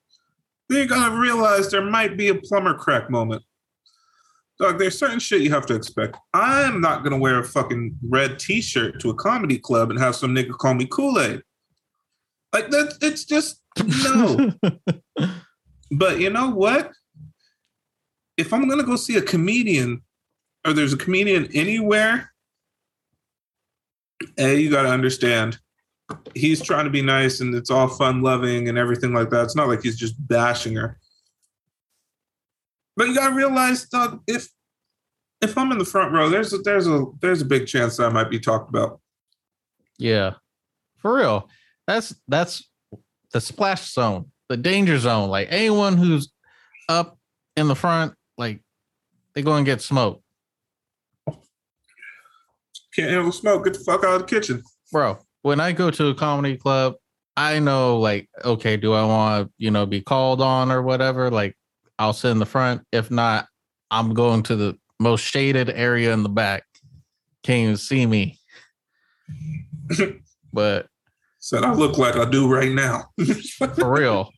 [0.68, 3.44] then you gotta realize there might be a plumber crack moment.
[4.60, 6.18] Dog, there's certain shit you have to expect.
[6.34, 10.36] I'm not gonna wear a fucking red t-shirt to a comedy club and have some
[10.36, 11.42] nigga call me Kool-Aid.
[12.52, 13.62] Like that, it's just
[14.06, 14.52] no.
[15.92, 16.92] but you know what?
[18.36, 20.02] If I'm gonna go see a comedian,
[20.68, 22.34] or there's a comedian anywhere,
[24.38, 25.58] A, you gotta understand,
[26.36, 29.44] he's trying to be nice and it's all fun loving and everything like that.
[29.44, 30.98] It's not like he's just bashing her.
[32.96, 34.50] But you gotta realize, Doug, if
[35.42, 38.08] if I'm in the front row, there's a, there's a there's a big chance that
[38.08, 39.00] I might be talked about.
[39.98, 40.34] yeah.
[40.98, 41.50] For real.
[41.88, 42.68] That's that's
[43.32, 45.30] the splash zone, the danger zone.
[45.30, 46.30] Like anyone who's
[46.90, 47.18] up
[47.56, 48.62] in the front, like
[49.34, 50.22] they go and get smoked.
[52.94, 53.64] Can't handle smoke.
[53.64, 54.62] Get the fuck out of the kitchen.
[54.92, 56.96] bro when i go to a comedy club
[57.38, 61.30] i know like okay do i want to you know be called on or whatever
[61.32, 61.56] like
[62.00, 63.48] i'll sit in the front if not
[63.92, 66.64] i'm going to the most shaded area in the back
[67.44, 68.38] can't even see me
[70.54, 70.88] but
[71.42, 73.06] Said I look like I do right now.
[73.56, 74.30] for real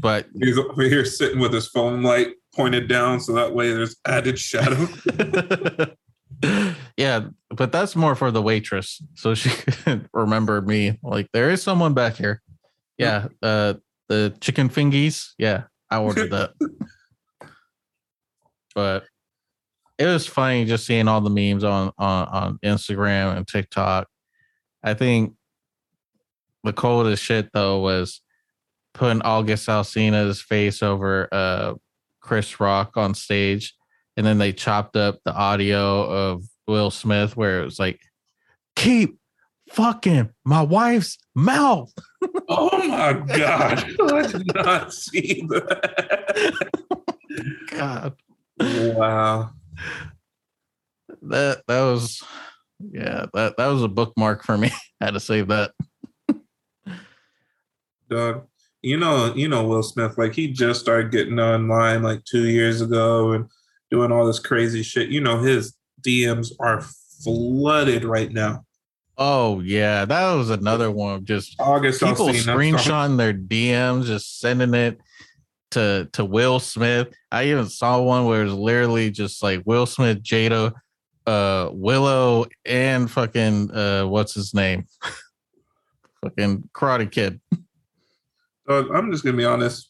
[0.00, 3.96] but He's over here sitting with his phone light pointed down, so that way there's
[4.06, 4.86] added shadow.
[6.96, 10.98] yeah, but that's more for the waitress, so she could remember me.
[11.02, 12.42] Like there is someone back here.
[12.98, 13.74] Yeah, uh,
[14.12, 15.30] the chicken fingies.
[15.38, 16.50] Yeah, I ordered that.
[18.74, 19.04] but
[19.98, 24.06] it was funny just seeing all the memes on on on Instagram and TikTok.
[24.82, 25.34] I think
[26.62, 28.20] the coldest shit though was
[28.92, 31.74] putting August Alsina's face over uh
[32.20, 33.74] Chris Rock on stage,
[34.18, 38.00] and then they chopped up the audio of Will Smith where it was like,
[38.76, 39.18] "Keep
[39.72, 41.92] fucking my wife's mouth."
[42.48, 43.84] Oh my god!
[44.12, 46.68] I did not see that.
[47.70, 48.14] God,
[48.60, 49.50] Wow.
[51.22, 52.22] that that was
[52.92, 54.70] yeah that that was a bookmark for me.
[55.00, 55.72] I had to save that.
[58.08, 58.46] Dog.
[58.82, 62.80] You know, you know Will Smith, like he just started getting online like two years
[62.80, 63.46] ago and
[63.92, 65.08] doing all this crazy shit.
[65.08, 66.80] You know, his DMs are
[67.22, 68.64] flooded right now.
[69.24, 71.24] Oh yeah, that was another one.
[71.24, 74.98] Just August people screenshotting their DMs, just sending it
[75.70, 77.14] to to Will Smith.
[77.30, 80.72] I even saw one where it was literally just like Will Smith, Jada,
[81.24, 84.86] uh, Willow, and fucking uh, what's his name,
[86.24, 87.40] fucking Karate Kid.
[88.68, 89.88] Dog, I'm just gonna be honest.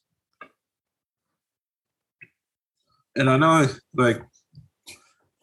[3.16, 4.20] And I know I like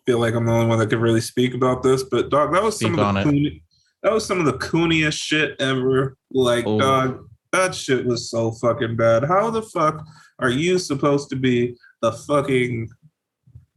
[0.06, 2.62] feel like I'm the only one that could really speak about this, but dog, that
[2.62, 3.62] was some Speak of on the.
[4.04, 6.16] That was some of the cooniest shit ever.
[6.32, 6.80] Like, Oh.
[6.80, 9.24] dog, that shit was so fucking bad.
[9.24, 10.06] How the fuck
[10.40, 12.90] are you supposed to be a fucking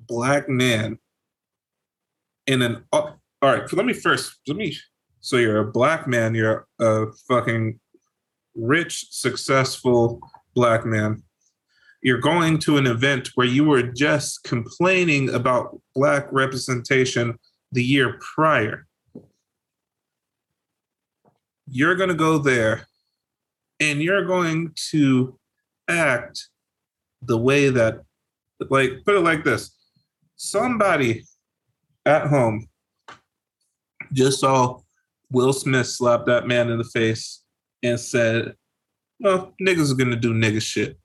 [0.06, 0.98] black man
[2.46, 4.76] in an all right, let me first let me
[5.20, 7.78] so you're a black man, you're a fucking
[8.54, 10.20] rich, successful
[10.54, 11.22] black man.
[12.02, 17.38] You're going to an event where you were just complaining about black representation
[17.70, 18.86] the year prior.
[21.72, 22.86] You're going to go there
[23.80, 25.36] and you're going to
[25.88, 26.48] act
[27.22, 28.02] the way that,
[28.70, 29.74] like, put it like this
[30.42, 31.24] somebody
[32.04, 32.66] at home
[34.12, 34.78] just saw
[35.30, 37.44] Will Smith slap that man in the face
[37.82, 38.54] and said,
[39.20, 40.98] well, niggas are gonna do nigga shit.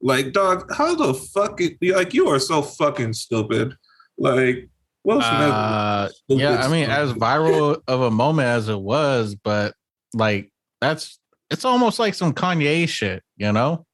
[0.00, 3.76] Like, dog, how the fuck it, like you are so fucking stupid.
[4.16, 4.70] Like,
[5.04, 5.32] Will Smith.
[5.32, 9.74] Uh, yeah, I mean, as viral of a moment as it was, but
[10.14, 11.18] like that's
[11.50, 13.86] it's almost like some Kanye shit, you know?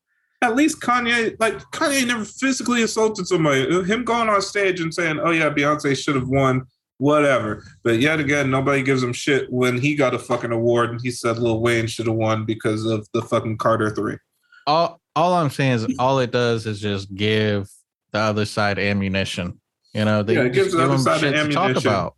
[0.43, 3.67] at least Kanye, like Kanye never physically assaulted somebody.
[3.69, 6.63] Uh, him going on stage and saying, "Oh yeah, Beyonce should have won,"
[6.99, 7.65] whatever.
[7.83, 11.11] But yet again, nobody gives him shit when he got a fucking award and he
[11.11, 14.19] said Lil Wayne should have won because of the fucking Carter Three.
[14.67, 17.69] All all I'm saying is all it does is just give
[18.13, 19.59] the other side ammunition.
[19.95, 21.89] You know, they Yeah, it gives the give other side shit to talk ammunition.
[21.91, 22.15] about.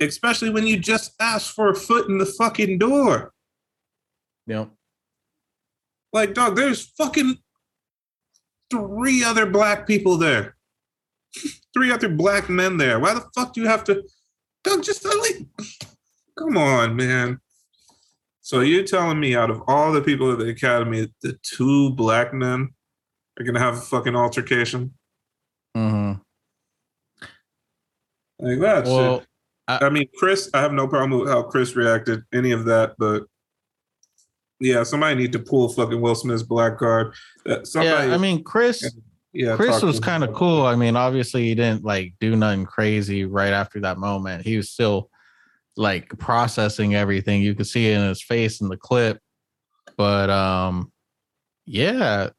[0.00, 3.32] Especially when you just asked for a foot in the fucking door.
[4.46, 4.70] Know,
[6.12, 7.36] Like, dog, there's fucking
[8.70, 10.56] three other black people there.
[11.74, 12.98] three other black men there.
[12.98, 14.02] Why the fuck do you have to
[14.64, 15.46] dog just like
[16.38, 17.40] come on, man.
[18.40, 22.32] So you're telling me out of all the people at the academy, the two black
[22.34, 22.70] men
[23.38, 24.94] are gonna have a fucking altercation?
[25.76, 26.20] mhm.
[28.38, 29.28] Like that well, shit.
[29.68, 33.24] I mean, Chris, I have no problem with how Chris reacted, any of that, but
[34.58, 37.14] yeah, somebody need to pull fucking Will Smith's black card.
[37.46, 38.84] Uh, somebody, yeah, I mean, Chris
[39.32, 40.66] yeah, Chris was kind of cool.
[40.66, 44.44] I mean, obviously he didn't like do nothing crazy right after that moment.
[44.44, 45.08] He was still
[45.76, 47.40] like processing everything.
[47.40, 49.20] You could see it in his face in the clip.
[49.96, 50.92] But um
[51.64, 52.30] yeah,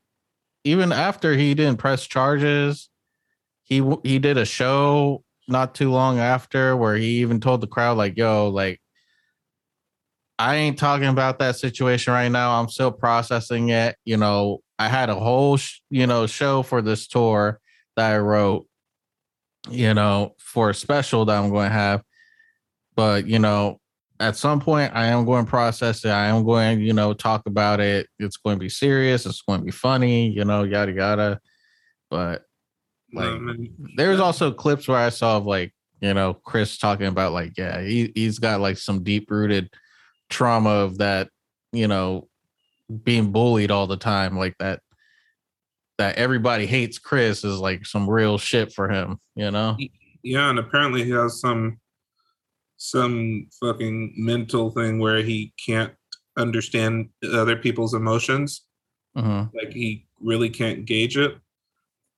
[0.65, 2.89] even after he didn't press charges,
[3.63, 7.97] he he did a show not too long after where he even told the crowd
[7.97, 8.81] like, "Yo, like
[10.41, 12.59] I ain't talking about that situation right now.
[12.59, 13.95] I'm still processing it.
[14.05, 17.59] You know, I had a whole, sh- you know, show for this tour
[17.95, 18.65] that I wrote,
[19.69, 22.01] you know, for a special that I'm going to have.
[22.95, 23.79] But, you know,
[24.19, 26.09] at some point I am going to process it.
[26.09, 28.07] I am going, you know, talk about it.
[28.17, 29.27] It's going to be serious.
[29.27, 31.39] It's going to be funny, you know, yada, yada.
[32.09, 32.45] But
[33.13, 37.07] like, Um, and- there's also clips where I saw of like, you know, Chris talking
[37.07, 39.69] about like, yeah, he he's got like some deep rooted
[40.29, 41.29] trauma of that,
[41.71, 42.27] you know,
[43.03, 44.81] being bullied all the time, like that
[45.97, 49.77] that everybody hates Chris is like some real shit for him, you know?
[50.23, 51.77] Yeah, and apparently he has some
[52.77, 55.93] some fucking mental thing where he can't
[56.37, 58.65] understand other people's emotions.
[59.15, 61.37] hmm Like he really can't gauge it.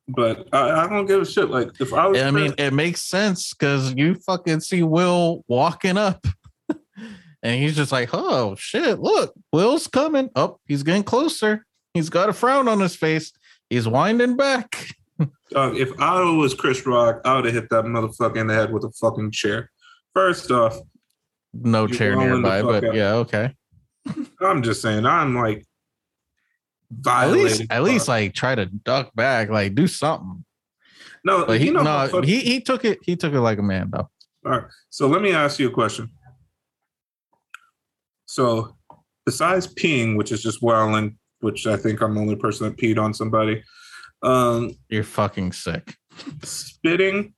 [0.07, 1.49] But I, I don't give a shit.
[1.49, 5.97] Like if I was, I mean, it makes sense because you fucking see Will walking
[5.97, 6.25] up,
[7.41, 8.99] and he's just like, "Oh shit!
[8.99, 10.29] Look, Will's coming.
[10.35, 11.65] Oh, he's getting closer.
[11.93, 13.31] He's got a frown on his face.
[13.69, 14.87] He's winding back."
[15.53, 18.73] dog, if I was Chris Rock, I would have hit that motherfucker in the head
[18.73, 19.69] with a fucking chair.
[20.13, 20.77] First off,
[21.53, 22.93] No chair nearby, but up.
[22.93, 23.55] yeah, okay.
[24.41, 25.65] I'm just saying, I'm like
[27.07, 30.43] At least, at least, like try to duck back, like do something.
[31.23, 32.99] no, But he, you know, no, fuck- he he took it.
[33.03, 34.09] He took it like a man, though.
[34.45, 34.63] All right.
[34.89, 36.09] So let me ask you a question.
[38.25, 38.75] So
[39.25, 42.97] besides peeing, which is just wailing, which I think I'm the only person that peed
[42.99, 43.63] on somebody,
[44.21, 45.95] um, You're fucking sick.
[46.43, 47.33] spitting,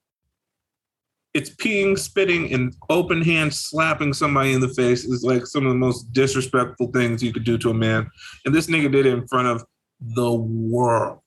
[1.36, 5.74] it's peeing, spitting, and open hand slapping somebody in the face is like some of
[5.74, 8.10] the most disrespectful things you could do to a man.
[8.46, 9.66] And this nigga did it in front of
[10.00, 11.20] the world.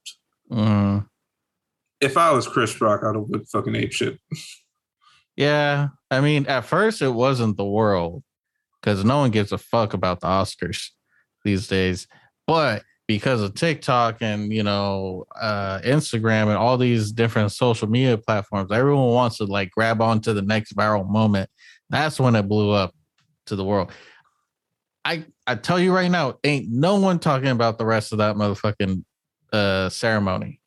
[0.50, 1.06] Mm.
[2.00, 4.18] If I was Chris Rock, I'd have went fucking ape shit.
[5.36, 8.24] Yeah, I mean, at first it wasn't the world
[8.80, 10.88] because no one gives a fuck about the Oscars
[11.44, 12.08] these days.
[12.46, 18.16] But because of TikTok and you know uh, Instagram and all these different social media
[18.16, 21.50] platforms, everyone wants to like grab onto the next viral moment.
[21.90, 22.94] That's when it blew up
[23.46, 23.90] to the world.
[25.04, 28.36] I I tell you right now, ain't no one talking about the rest of that
[28.36, 29.02] motherfucking
[29.52, 30.60] uh, ceremony.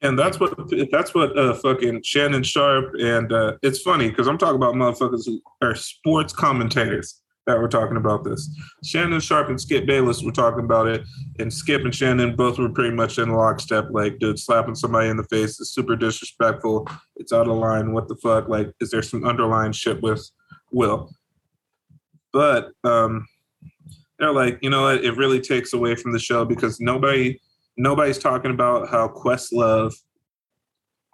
[0.00, 0.56] And that's what
[0.92, 5.26] that's what uh, fucking Shannon Sharpe and uh, it's funny because I'm talking about motherfuckers
[5.26, 7.20] who are sports commentators
[7.50, 8.48] that were talking about this.
[8.84, 11.02] Shannon Sharpe and Skip Bayless were talking about it,
[11.38, 13.88] and Skip and Shannon both were pretty much in lockstep.
[13.90, 16.88] Like, dude, slapping somebody in the face is super disrespectful.
[17.16, 17.92] It's out of line.
[17.92, 18.48] What the fuck?
[18.48, 20.30] Like, is there some underlying shit with
[20.70, 21.10] Will?
[22.32, 23.26] But um,
[24.18, 25.04] they're like, you know what?
[25.04, 27.40] It really takes away from the show because nobody
[27.76, 29.94] nobody's talking about how Questlove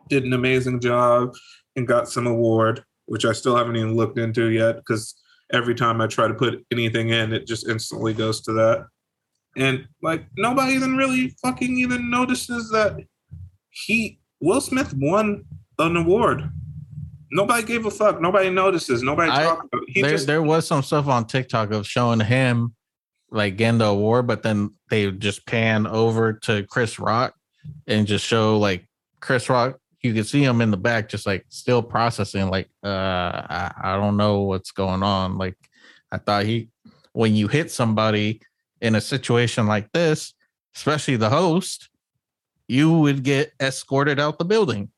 [0.09, 1.33] did an amazing job
[1.77, 5.15] and got some award, which I still haven't even looked into yet because
[5.53, 8.87] every time I try to put anything in, it just instantly goes to that.
[9.57, 12.97] And like nobody even really fucking even notices that
[13.71, 15.45] he Will Smith won
[15.79, 16.51] an award.
[17.31, 18.21] Nobody gave a fuck.
[18.21, 19.03] Nobody notices.
[19.03, 19.91] Nobody I- talks about it.
[19.93, 22.75] He there, just there was some stuff on TikTok of showing him
[23.31, 27.35] like getting the award, but then they just pan over to Chris Rock
[27.87, 28.87] and just show like
[29.21, 29.79] Chris Rock.
[30.07, 32.49] You could see him in the back, just like still processing.
[32.49, 35.39] Like, uh, I, I don't know what's going on.
[35.39, 35.57] Like,
[36.11, 36.69] I thought he,
[37.13, 38.41] when you hit somebody
[38.81, 40.35] in a situation like this,
[40.75, 41.89] especially the host,
[42.69, 44.91] you would get escorted out the building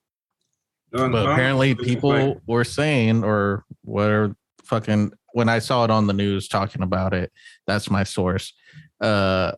[0.91, 4.35] but apparently people were saying or whatever
[4.65, 7.31] fucking when I saw it on the news talking about it,
[7.67, 8.53] that's my source.
[9.01, 9.53] Uh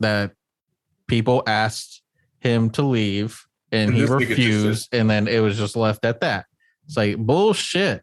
[0.00, 0.32] that
[1.06, 2.02] people asked
[2.40, 5.76] him to leave and, And he this nigga just refused and then it was just
[5.76, 6.46] left at that.
[6.86, 8.02] It's like bullshit.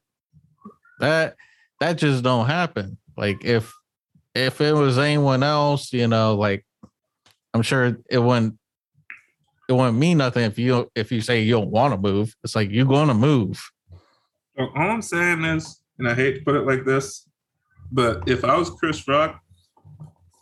[1.00, 1.36] That
[1.80, 2.98] that just don't happen.
[3.18, 3.74] Like if
[4.36, 6.66] if it was anyone else, you know, like
[7.54, 8.58] I'm sure it wouldn't
[9.70, 12.36] it wouldn't mean nothing if you if you say you don't want to move.
[12.44, 13.62] It's like you're gonna move.
[14.58, 17.28] Well, all I'm saying is, and I hate to put it like this,
[17.92, 19.40] but if I was Chris Rock,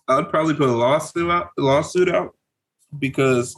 [0.08, 2.36] I'd probably put a lawsuit out, lawsuit out,
[2.98, 3.56] because,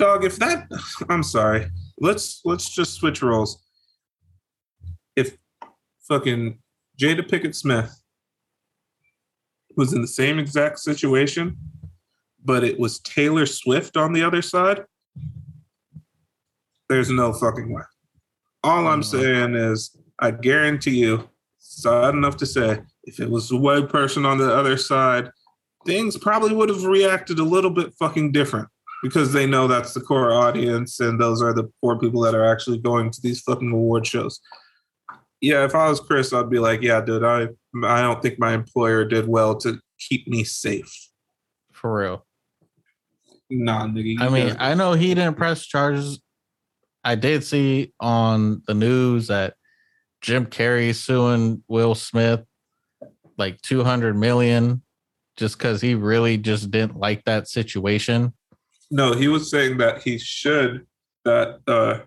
[0.00, 0.66] dog, if that,
[1.08, 3.62] I'm sorry, let's let's just switch roles.
[5.14, 5.36] If
[6.08, 6.58] fucking
[6.98, 7.94] Jada Pinkett Smith
[9.76, 11.56] was in the same exact situation,
[12.44, 14.84] but it was Taylor Swift on the other side,
[16.88, 17.82] there's no fucking way.
[18.64, 19.04] All I'm Mhm.
[19.04, 21.28] saying is, I guarantee you,
[21.58, 25.30] sad enough to say, if it was a white person on the other side,
[25.86, 28.68] things probably would have reacted a little bit fucking different
[29.02, 32.44] because they know that's the core audience and those are the poor people that are
[32.44, 34.40] actually going to these fucking award shows.
[35.40, 37.48] Yeah, if I was Chris, I'd be like, yeah, dude, I
[37.84, 40.92] I don't think my employer did well to keep me safe.
[41.72, 42.26] For real.
[43.48, 44.20] Nah, nigga.
[44.20, 46.20] I mean, I know he didn't press charges.
[47.02, 49.54] I did see on the news that
[50.20, 52.44] Jim Carrey suing Will Smith
[53.38, 54.82] like 200 million
[55.36, 58.34] just because he really just didn't like that situation.
[58.90, 60.86] No, he was saying that he should
[61.24, 62.00] that uh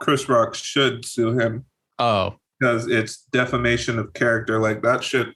[0.00, 1.64] Chris Rock should sue him
[1.98, 4.58] Oh, because it's defamation of character.
[4.58, 5.28] Like that shit.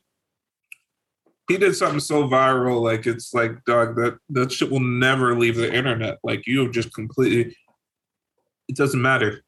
[1.48, 5.56] He did something so viral, like it's like dog that that shit will never leave
[5.56, 6.18] the internet.
[6.24, 7.56] Like you have just completely.
[8.68, 9.42] It doesn't matter.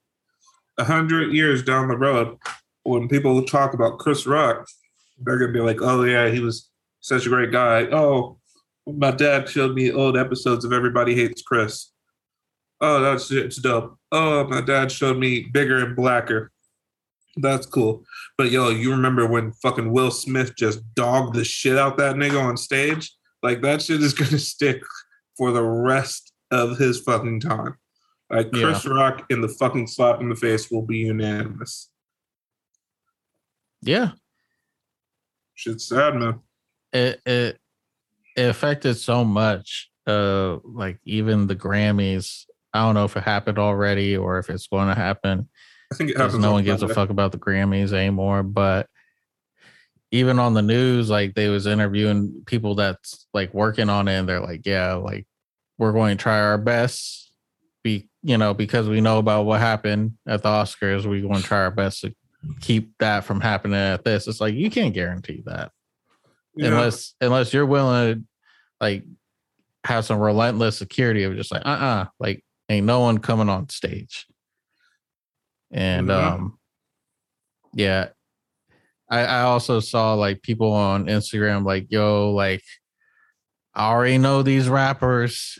[0.78, 2.38] A hundred years down the road,
[2.84, 4.68] when people talk about Chris Rock,
[5.18, 8.38] they're gonna be like, "Oh yeah, he was such a great guy." Oh,
[8.96, 11.92] My dad showed me old episodes of Everybody Hates Chris.
[12.80, 13.98] Oh, that's it's dope.
[14.12, 16.52] Oh, my dad showed me Bigger and Blacker.
[17.36, 18.04] That's cool.
[18.36, 22.42] But yo, you remember when fucking Will Smith just dogged the shit out that nigga
[22.42, 23.12] on stage?
[23.42, 24.82] Like that shit is gonna stick
[25.36, 27.76] for the rest of his fucking time.
[28.30, 31.90] Like Chris Rock in the fucking slap in the face will be unanimous.
[33.80, 34.12] Yeah.
[35.54, 36.40] Shit's sad, man.
[36.92, 37.58] It it
[38.38, 39.90] it affected so much.
[40.06, 42.44] Uh like even the Grammys.
[42.72, 45.48] I don't know if it happened already or if it's going to happen.
[45.90, 46.38] I think it happens.
[46.38, 48.42] No one gives a fuck about the Grammys anymore.
[48.42, 48.88] But
[50.10, 54.28] even on the news, like they was interviewing people that's like working on it, and
[54.28, 55.26] they're like, "Yeah, like
[55.78, 57.32] we're going to try our best."
[57.82, 61.46] Be you know because we know about what happened at the Oscars, we're going to
[61.46, 62.14] try our best to
[62.60, 64.26] keep that from happening at this.
[64.26, 65.72] It's like you can't guarantee that
[66.58, 66.68] yeah.
[66.68, 68.22] unless unless you're willing to
[68.80, 69.04] like
[69.84, 73.48] have some relentless security of just like uh uh-uh, uh like ain't no one coming
[73.48, 74.26] on stage.
[75.70, 76.34] And mm-hmm.
[76.34, 76.58] um
[77.74, 78.08] yeah.
[79.10, 82.62] I, I also saw like people on Instagram like, yo, like
[83.74, 85.58] I already know these rappers.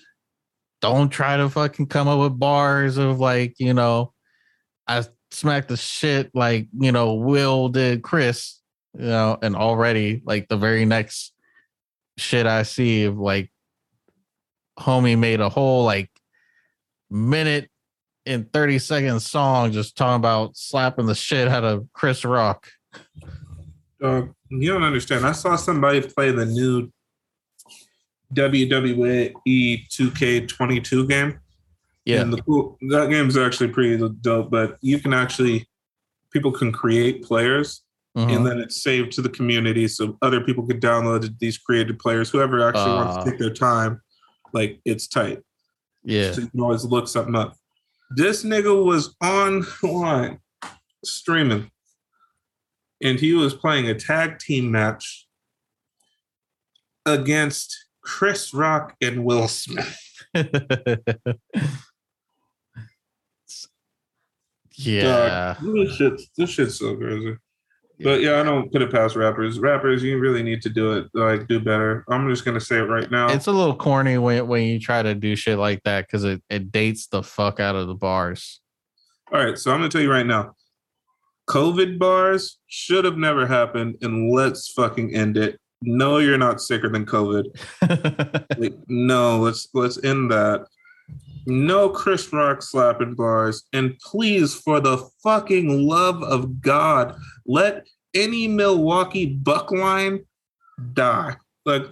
[0.81, 4.13] Don't try to fucking come up with bars of like, you know,
[4.87, 8.58] I smacked the shit like, you know, Will did Chris,
[8.99, 11.33] you know, and already like the very next
[12.17, 13.51] shit I see of like
[14.79, 16.11] homie made a whole like
[17.09, 17.71] minute
[18.27, 22.69] and 30 second song just talking about slapping the shit out of Chris Rock.
[24.03, 25.25] Uh, you don't understand.
[25.25, 26.93] I saw somebody play the new
[28.35, 31.41] WWE 2K22 game.
[32.05, 32.23] Yeah.
[32.23, 35.69] And the cool, that game's actually pretty dope, but you can actually,
[36.33, 37.83] people can create players
[38.17, 38.31] mm-hmm.
[38.31, 42.31] and then it's saved to the community so other people can download these created players.
[42.31, 43.25] Whoever actually uh, wants to ah.
[43.25, 44.01] take their time,
[44.53, 45.43] like it's tight.
[46.05, 46.33] Yeah.
[46.33, 47.55] So you can always look something up.
[48.11, 50.41] This nigga was online
[51.05, 51.71] streaming
[53.03, 55.27] and he was playing a tag team match
[57.07, 59.99] against Chris Rock and Will Smith.
[64.75, 65.57] yeah.
[65.61, 67.37] This shit's this shit's so crazy.
[68.01, 69.59] But yeah, I don't put it past rappers.
[69.59, 71.09] Rappers, you really need to do it.
[71.15, 72.05] Like, do better.
[72.09, 73.29] I'm just gonna say it right now.
[73.29, 76.43] It's a little corny when when you try to do shit like that because it
[76.49, 78.61] it dates the fuck out of the bars.
[79.33, 80.55] All right, so I'm gonna tell you right now.
[81.49, 85.59] COVID bars should have never happened, and let's fucking end it.
[85.83, 87.47] No, you're not sicker than COVID.
[88.59, 90.67] like, no, let's let's end that.
[91.49, 93.65] No Chris Rock slapping bars.
[93.73, 100.27] And please, for the fucking love of God, let any Milwaukee buck line
[100.93, 101.37] die.
[101.65, 101.87] Like,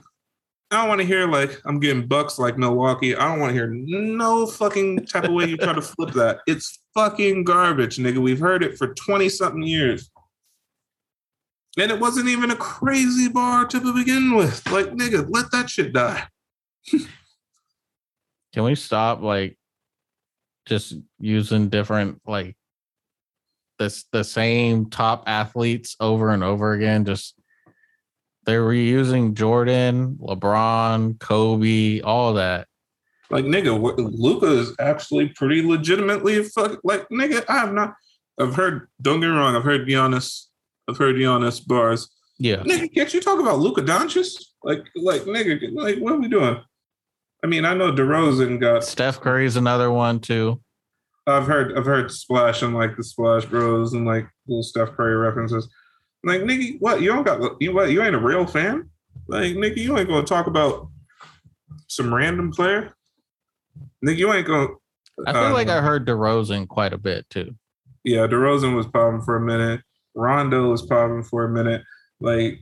[0.70, 3.16] I don't want to hear like I'm getting bucks like Milwaukee.
[3.16, 6.40] I don't want to hear no fucking type of way you try to flip that.
[6.46, 8.18] It's fucking garbage, nigga.
[8.18, 10.10] We've heard it for 20 something years.
[11.78, 14.70] And it wasn't even a crazy bar to begin with.
[14.70, 16.24] Like, nigga, let that shit die.
[18.56, 19.58] Can we stop like
[20.64, 22.56] just using different like
[23.78, 27.04] this the same top athletes over and over again?
[27.04, 27.34] Just
[28.46, 32.66] they're reusing Jordan, LeBron, Kobe, all that.
[33.28, 33.78] Like nigga,
[34.18, 36.80] Luka is actually pretty legitimately fuck.
[36.82, 37.92] Like nigga, I have not.
[38.40, 38.88] I've heard.
[39.02, 39.54] Don't get me wrong.
[39.54, 40.46] I've heard Giannis.
[40.88, 42.08] I've heard Giannis bars.
[42.38, 44.42] Yeah, nigga, can't you talk about Luka Doncic?
[44.64, 46.58] Like, like nigga, like what are we doing?
[47.46, 50.60] I mean, I know DeRozan got Steph Curry's another one too.
[51.28, 55.14] I've heard I've heard Splash and like the Splash Bros and like little Steph Curry
[55.14, 55.68] references.
[56.24, 58.90] Like nigga, what you don't got you what you ain't a real fan?
[59.28, 60.88] Like nigga, you ain't gonna talk about
[61.86, 62.92] some random player.
[64.04, 64.70] Nigga, you ain't gonna.
[65.24, 67.54] I feel uh, like I heard DeRozan quite a bit too.
[68.02, 69.82] Yeah, DeRozan was popping for a minute.
[70.16, 71.84] Rondo was popping for a minute.
[72.20, 72.58] Like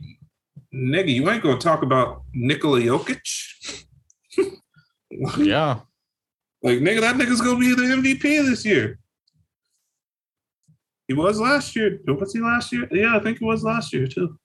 [0.74, 3.84] nigga, you ain't gonna talk about Nikola Jokic.
[5.38, 5.80] Yeah.
[6.62, 8.98] Like nigga, that nigga's gonna be the MVP this year.
[11.08, 12.00] He was last year.
[12.06, 12.88] Was he last year?
[12.90, 14.38] Yeah, I think he was last year too.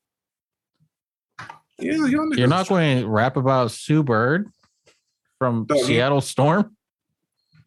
[1.80, 4.50] Yeah, you're not going to rap about Sue Bird
[5.38, 6.76] from oh, Seattle Storm.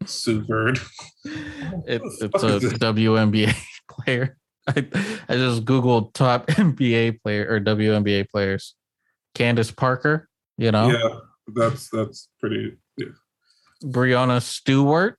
[0.07, 0.78] Sue Bird.
[1.86, 3.55] It, it's a WNBA
[3.88, 4.36] player.
[4.66, 4.84] I,
[5.28, 8.74] I just googled top NBA player or WNBA players.
[9.36, 10.28] Candace Parker,
[10.59, 10.90] you know.
[10.90, 11.18] Yeah,
[11.55, 12.76] that's that's pretty
[13.83, 15.18] Breanna Stewart.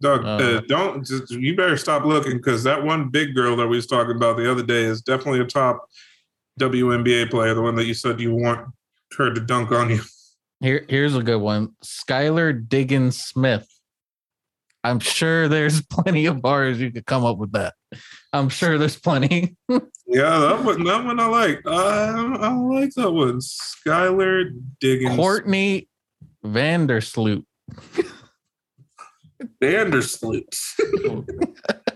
[0.00, 3.66] Doug, uh, uh, don't just, you better stop looking because that one big girl that
[3.66, 5.86] we was talking about the other day is definitely a top
[6.60, 8.68] WNBA player, the one that you said you want
[9.10, 10.00] tried to dunk on you.
[10.60, 11.74] Here, here's a good one.
[11.84, 13.68] Skylar Diggins Smith.
[14.84, 17.74] I'm sure there's plenty of bars you could come up with that.
[18.32, 19.56] I'm sure there's plenty.
[20.08, 21.66] Yeah, that one, that one I like.
[21.66, 23.40] I, I like that one.
[23.40, 25.16] Skylar Diggins.
[25.16, 25.88] Courtney
[26.46, 27.44] Vandersloot.
[29.62, 30.44] Vandersloot.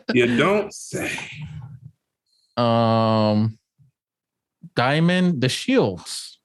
[0.15, 1.11] you don't say.
[2.57, 3.59] Um,
[4.75, 6.37] Diamond DeShields.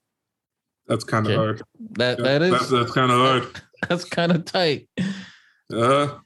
[0.88, 1.38] That's kind of Okay.
[1.38, 1.62] hard.
[1.98, 3.62] That that is that's, that's kind of hard.
[3.90, 4.88] that's kind of tight.
[5.74, 6.20] Uh,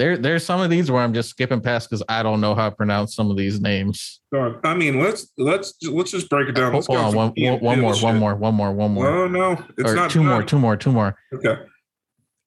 [0.00, 2.70] There there's some of these where I'm just skipping past because I don't know how
[2.70, 4.22] to pronounce some of these names.
[4.32, 6.72] I mean, let's let's let's just break it down.
[6.72, 8.04] Let's Hold on, one, one, one more, shit.
[8.04, 9.06] one more, one more, one more.
[9.06, 11.18] Oh no, it's or not two more, two more, two more.
[11.34, 11.54] Okay,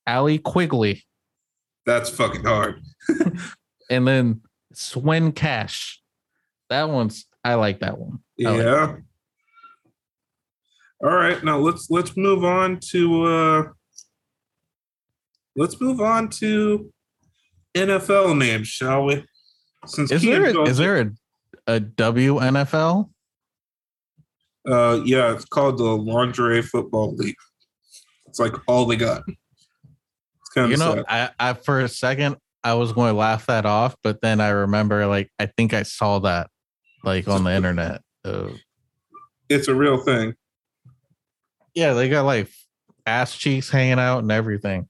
[0.08, 1.04] Allie Quigley,
[1.86, 2.82] that's fucking hard.
[3.92, 4.42] and then
[4.74, 6.02] Swin Cash.
[6.72, 8.18] That one's I like that one.
[8.44, 8.96] I like Yeah.
[11.04, 13.64] All right, now let's let's move on to uh
[15.56, 16.92] let's move on to
[17.76, 19.26] NFL names, shall we?
[19.86, 23.10] Since Is there a, is there a, a WNFL?
[24.70, 27.36] uh yeah, it's called the Lingerie Football League.
[28.28, 29.24] It's like all they got.
[29.28, 31.06] It's kind You of know, sad.
[31.40, 34.50] I, I for a second I was going to laugh that off, but then I
[34.50, 36.50] remember like I think I saw that
[37.04, 38.02] like on the internet.
[39.50, 40.34] It's a real thing.
[41.76, 42.48] yeah, they got like
[43.06, 44.88] ass cheeks hanging out and everything.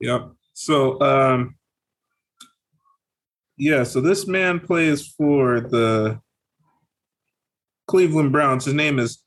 [0.00, 0.30] Yep.
[0.52, 1.56] So um
[3.62, 6.20] yeah, so this man plays for the
[7.86, 8.64] Cleveland Browns.
[8.64, 9.22] His name is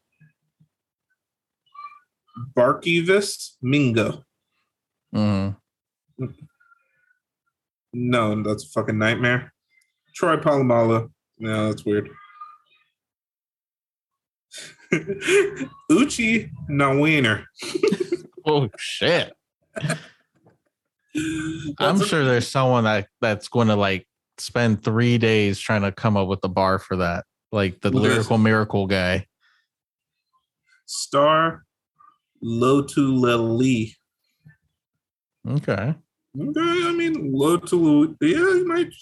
[2.54, 4.26] Barkevious Mingo.
[5.16, 5.56] Mhm.
[7.94, 9.54] No, that's a fucking nightmare.
[10.14, 11.10] Troy Polamalu.
[11.40, 12.10] No, that's weird.
[15.90, 17.46] Uchi Nawiner.
[18.46, 19.34] Oh shit!
[21.80, 24.06] I'm sure there's someone that that's going to like
[24.38, 28.04] spend three days trying to come up with the bar for that, like the there's-
[28.04, 29.26] lyrical miracle guy.
[30.86, 31.64] Star
[32.44, 33.94] Lotuleli.
[35.48, 35.96] Okay,
[36.38, 38.16] Okay, I mean, Lotulu.
[38.22, 38.94] Yeah, he might.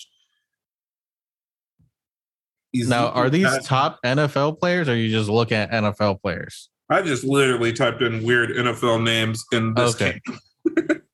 [2.88, 6.70] now are these top NFL players, or are you just looking at NFL players?
[6.90, 10.20] I just literally typed in weird NFL names in this Okay.
[10.26, 10.88] game.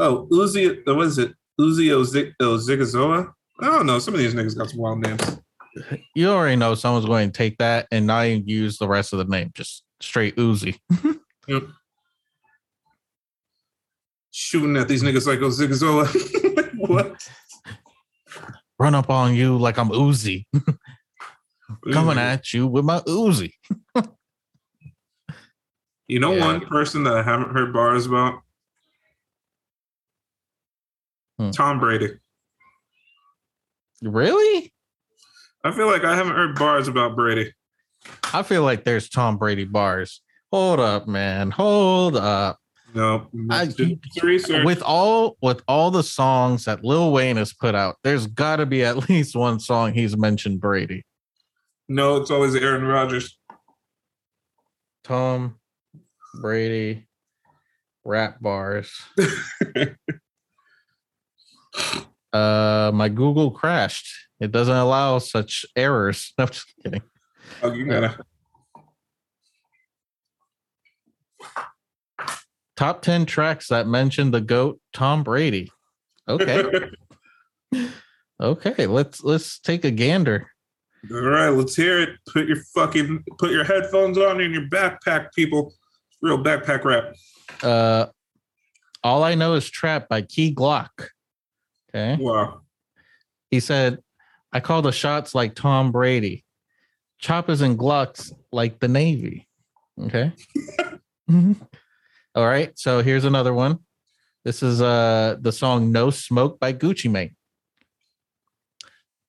[0.00, 1.32] oh, Uzi, uh, what is it?
[1.60, 3.32] Uzi Ozi- Ozigazoa?
[3.60, 3.98] I don't know.
[3.98, 5.38] Some of these niggas got some wild names.
[6.16, 9.20] You already know someone's going to take that and not even use the rest of
[9.20, 10.76] the name, just straight Uzi.
[11.46, 11.62] yep.
[14.32, 16.08] Shooting at these niggas like Ozigazoa.
[16.88, 17.28] what?
[18.80, 20.46] Run up on you like I'm Uzi,
[21.92, 23.52] coming at you with my Uzi.
[26.08, 26.46] You know, Yeah.
[26.46, 28.40] one person that I haven't heard bars about?
[31.40, 31.50] Hmm.
[31.52, 32.10] Tom Brady.
[34.02, 34.72] Really?
[35.64, 37.52] I feel like I haven't heard bars about Brady.
[38.34, 40.20] I feel like there's Tom Brady bars.
[40.52, 41.50] Hold up, man.
[41.50, 42.58] Hold up.
[42.92, 44.64] No, I- do some research.
[44.66, 48.66] With all with all the songs that Lil Wayne has put out, there's got to
[48.66, 51.04] be at least one song he's mentioned Brady.
[51.88, 53.38] no, it's always Aaron Rodgers.
[55.04, 55.58] Tom
[56.40, 57.06] Brady
[58.04, 58.92] rap bars.
[62.32, 64.08] uh my Google crashed.
[64.40, 66.32] It doesn't allow such errors.
[66.38, 67.02] No, just kidding.
[67.62, 68.18] Oh, you gotta.
[72.76, 75.70] Top 10 tracks that mention the GOAT Tom Brady.
[76.26, 76.64] Okay.
[78.40, 80.50] okay, let's let's take a gander.
[81.10, 82.10] All right, let's hear it.
[82.32, 85.74] Put your fucking put your headphones on in your backpack, people.
[86.22, 87.14] Real backpack rap.
[87.62, 88.06] Uh
[89.04, 90.88] All I Know is Trap by Key Glock.
[91.94, 92.16] Okay.
[92.22, 92.60] Wow.
[93.50, 93.98] He said,
[94.52, 96.44] I call the shots like Tom Brady,
[97.18, 99.48] choppers and glucks like the Navy.
[100.02, 100.32] Okay.
[101.30, 101.64] Mhm.
[102.34, 102.76] All right.
[102.76, 103.78] So here's another one.
[104.44, 107.36] This is uh the song No Smoke by Gucci Mane.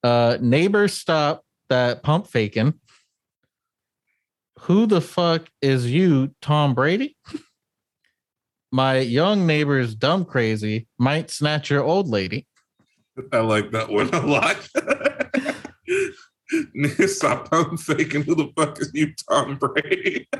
[0.03, 2.74] Uh neighbors stop that pump faking.
[4.62, 7.16] Who the fuck is you, Tom Brady?
[8.72, 12.47] My young neighbor's dumb crazy might snatch your old lady.
[13.32, 14.57] I like that one a lot.
[17.09, 18.24] Stop pump faking.
[18.24, 20.28] Who the fuck is you, Tom Brady?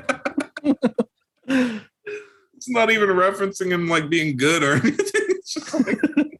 [1.46, 6.38] it's not even referencing him like being good or anything.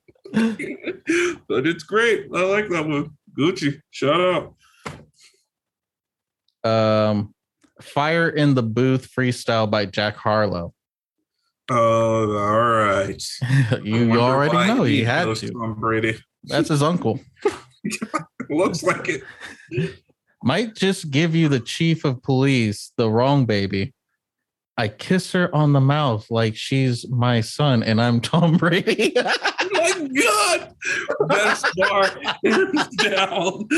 [1.48, 2.28] But it's great.
[2.34, 3.16] I like that one.
[3.38, 4.54] Gucci, shout out.
[6.64, 7.34] Um,
[7.80, 10.74] Fire in the Booth freestyle by Jack Harlow.
[11.74, 13.22] Oh, all right.
[13.82, 15.50] You, already know he he had to.
[15.50, 16.18] Tom Brady.
[16.44, 17.18] That's his uncle.
[18.50, 19.22] Looks like it.
[20.44, 23.94] Might just give you the chief of police the wrong baby.
[24.76, 29.14] I kiss her on the mouth like she's my son and I'm Tom Brady.
[29.16, 30.74] Oh my God.
[31.28, 32.10] Best bar
[32.44, 33.68] hands down.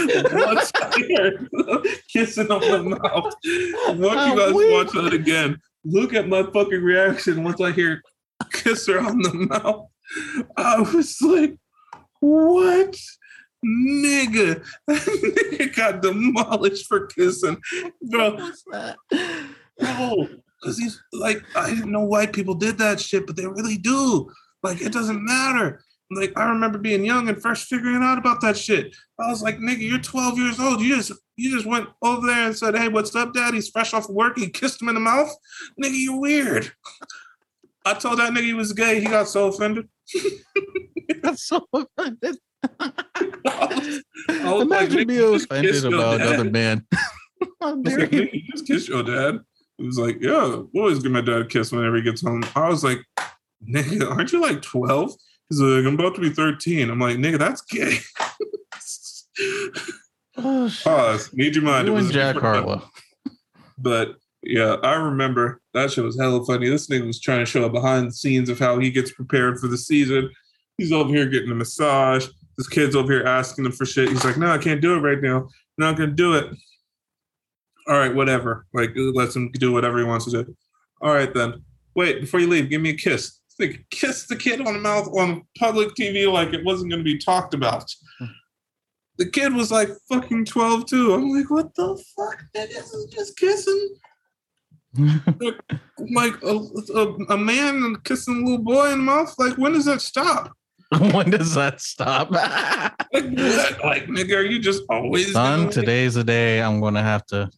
[2.13, 3.35] Kissing on the mouth.
[3.89, 4.73] I'm you guys weak.
[4.73, 8.03] watch that again, look at my fucking reaction once I hear
[8.53, 9.89] kiss her on the mouth.
[10.57, 11.57] I was like,
[12.21, 12.97] what?
[13.65, 17.61] Nigga, nigga got demolished for kissing.
[18.03, 18.51] Bro,
[19.81, 20.29] no,
[20.61, 24.31] because he's like, I didn't know white people did that shit, but they really do.
[24.63, 25.83] Like, it doesn't matter.
[26.15, 28.95] Like, I remember being young and first figuring out about that shit.
[29.19, 30.81] I was like, nigga, you're 12 years old.
[30.81, 33.55] You just you just went over there and said, Hey, what's up, dad?
[33.55, 34.39] He's fresh off of work.
[34.39, 35.35] You kissed him in the mouth.
[35.83, 36.73] Nigga, you're weird.
[37.85, 39.01] I told that nigga he was gay.
[39.01, 39.89] He got so offended.
[41.23, 42.39] That's so offended.
[42.81, 42.93] I
[43.47, 46.87] was like, Imagine "Nigga, being offended about dad." another man.
[47.61, 48.23] I was like, you?
[48.23, 49.41] "Nigga, you just kiss your dad.
[49.79, 52.45] He was like, yeah, always give my dad a kiss whenever he gets home.
[52.55, 53.01] I was like,
[53.69, 55.13] nigga, aren't you like 12?
[55.49, 56.91] He's like, I'm about to be 13.
[56.91, 57.99] I'm like, nigga, that's gay.
[60.39, 60.85] Oh, shit.
[60.85, 61.35] Pause.
[61.35, 61.87] Need your mind.
[61.87, 62.37] You It was Jack.
[62.37, 62.83] Harlow.
[63.77, 64.15] But
[64.45, 66.69] yeah, I remember that shit was hella funny.
[66.69, 69.59] This nigga was trying to show a behind the scenes of how he gets prepared
[69.59, 70.31] for the season.
[70.79, 72.29] He's over here getting a massage.
[72.57, 74.11] This kid's over here asking him for shit.
[74.11, 75.49] He's like, no, I can't do it right now.
[75.77, 76.47] Not gonna do it.
[77.89, 78.65] All right, whatever.
[78.73, 80.57] Like, lets him do whatever he wants to do.
[81.03, 81.65] All right, then.
[81.97, 83.41] Wait, before you leave, give me a kiss.
[83.59, 87.19] Like, kiss the kid on the mouth on public TV like it wasn't gonna be
[87.19, 87.91] talked about.
[89.17, 91.15] The kid was like fucking 12 too.
[91.15, 92.43] I'm like, what the fuck?
[92.53, 93.95] Nigga, This is just kissing
[94.97, 96.61] like a,
[96.95, 99.35] a, a man kissing a little boy in the mouth.
[99.39, 100.53] Like, when does that stop?
[100.99, 102.31] when does that stop?
[102.31, 102.93] Like.
[103.13, 107.51] Like, nigga, are you just always Son, today's the day I'm gonna have to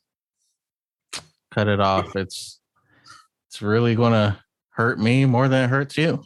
[1.51, 2.17] cut it off.
[2.17, 2.61] It's
[3.49, 4.43] it's really gonna
[4.77, 6.23] hurt me more than it hurts you.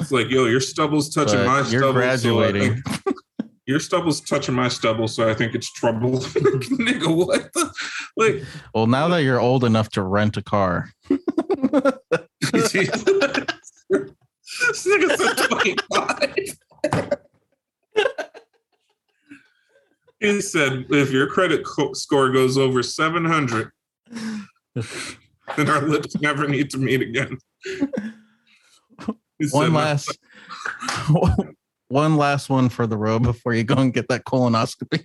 [0.00, 1.82] It's like, yo, your stubble's touching But my you're stubble.
[1.82, 2.82] so I graduating.
[2.82, 3.16] think-
[3.66, 6.10] your stubble's touching my stubble, so I think it's trouble.
[6.20, 7.72] nigga, what the?
[8.16, 11.18] Like, Well, now that you're old enough to rent a car, this
[14.86, 16.34] nigga said 25.
[20.20, 23.70] he said, if your credit co- score goes over 700,
[25.58, 27.36] then our lips never need to meet again.
[29.50, 30.18] One last
[31.88, 35.04] one last one for the road before you go and get that colonoscopy.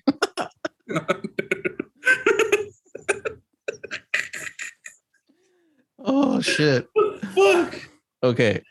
[5.99, 6.87] oh shit.
[7.35, 7.89] Fuck.
[8.23, 8.61] Okay.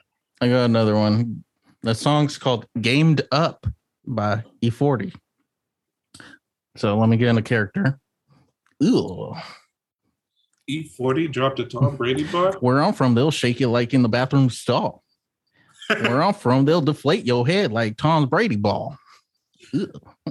[0.41, 1.45] I got another one.
[1.83, 3.67] The song's called Gamed Up
[4.07, 5.15] by E40.
[6.77, 7.99] So let me get in a character.
[8.83, 9.35] Ooh.
[10.71, 12.53] E40 dropped a Tom Brady bar.
[12.61, 15.03] Where I'm from, they'll shake you like in the bathroom stall.
[15.89, 18.97] Where I'm from, they'll deflate your head like Tom Brady ball.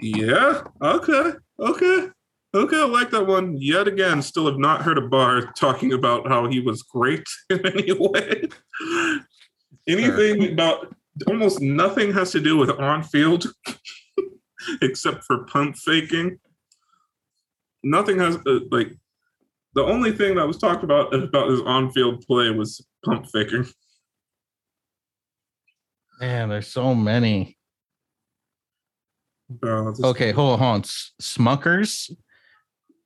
[0.01, 0.61] yeah.
[0.81, 1.31] Okay.
[1.59, 2.07] Okay.
[2.53, 2.77] Okay.
[2.77, 3.57] I like that one.
[3.57, 7.65] Yet again, still have not heard a bar talking about how he was great in
[7.65, 8.47] any way.
[9.87, 10.95] Anything about
[11.27, 13.47] almost nothing has to do with on field
[14.81, 16.39] except for pump faking.
[17.83, 18.93] Nothing has uh, like
[19.73, 23.67] the only thing that was talked about about his on field play was pump faking.
[26.19, 27.57] Man, there's so many.
[29.63, 30.59] Uh, Okay, hold on.
[30.59, 30.81] hold on.
[31.21, 32.11] Smuckers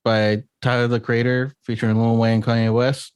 [0.04, 3.12] by Tyler the Creator featuring Lil Wayne and Kanye West.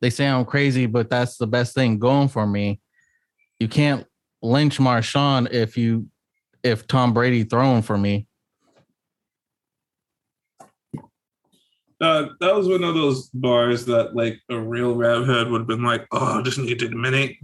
[0.00, 2.80] They say I'm crazy, but that's the best thing going for me.
[3.58, 4.06] You can't
[4.42, 6.06] lynch Marshawn if you
[6.62, 8.26] if Tom Brady throwing for me.
[12.00, 15.66] Uh, that was one of those bars that like a real rap head would have
[15.66, 17.36] been like, "Oh, I just need to admit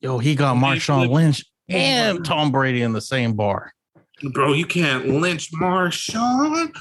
[0.00, 3.72] Yo, he got Marshawn Lynch and Tom Brady in the same bar.
[4.32, 6.74] bro, you can't lynch Marshawn."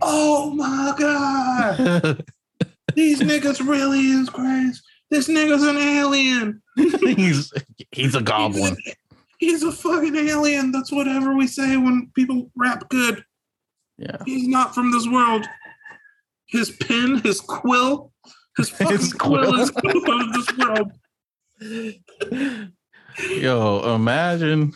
[0.00, 2.24] Oh my god,
[2.94, 4.80] these niggas really is crazy.
[5.10, 6.62] This nigga's an alien.
[6.76, 7.52] he's
[7.92, 8.76] he's a goblin.
[9.38, 10.72] He's a fucking alien.
[10.72, 13.22] That's whatever we say when people rap good.
[13.98, 14.16] Yeah.
[14.24, 15.46] He's not from this world.
[16.48, 18.12] His pen, his quill,
[18.56, 19.60] his fucking His quill, quill.
[19.60, 19.70] is
[20.04, 20.92] from this world.
[23.30, 24.72] Yo, imagine.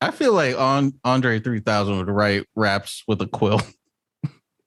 [0.00, 3.60] I feel like on Andre 3000 would write raps with a quill.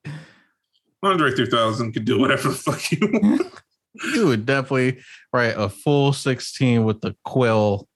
[1.04, 3.42] Andre 3000 could do whatever the fuck you want.
[4.14, 5.00] he would definitely
[5.34, 7.88] write a full 16 with the quill.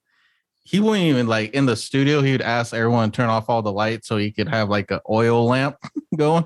[0.64, 3.62] He wouldn't even like in the studio, he would ask everyone to turn off all
[3.62, 5.76] the lights so he could have like an oil lamp
[6.18, 6.46] going.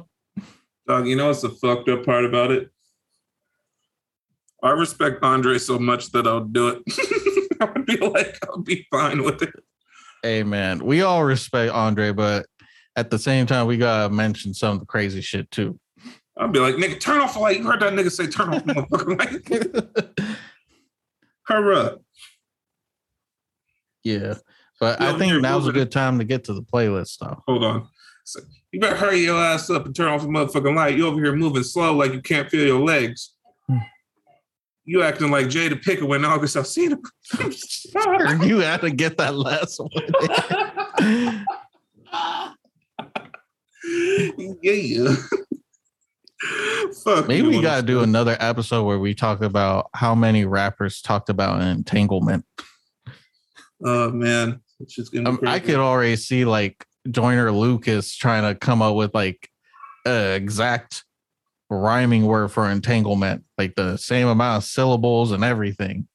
[0.89, 2.71] Dog, you know what's the fucked up part about it?
[4.63, 6.81] I respect Andre so much that I'll do it.
[7.61, 9.53] I would be like, I'll be fine with it.
[10.23, 12.47] Hey man, we all respect Andre, but
[12.95, 15.79] at the same time, we gotta mention some of the crazy shit too.
[16.37, 17.57] I'll be like, nigga, turn off the light.
[17.59, 20.37] You heard that nigga say turn off the motherfucking light.
[21.43, 22.01] Hurry up.
[24.03, 24.33] yeah.
[24.79, 27.43] But You I think now's a good time to get to the playlist though.
[27.47, 27.87] Hold on.
[28.29, 30.95] So, you better hurry your ass up and turn off the motherfucking light.
[30.95, 33.33] You over here moving slow like you can't feel your legs.
[34.85, 36.97] You acting like Jada Pinkett when August Alsina.
[38.47, 39.89] you had to get that last one.
[44.61, 45.15] yeah.
[47.03, 47.27] Fuck.
[47.27, 51.61] Maybe we gotta do another episode where we talk about how many rappers talked about
[51.63, 52.45] entanglement.
[53.83, 55.29] Oh man, it's just gonna.
[55.29, 59.49] Um, I could already see like Joyner Lucas trying to come up with like
[60.05, 61.05] a exact
[61.69, 66.07] rhyming word for entanglement, like the same amount of syllables and everything.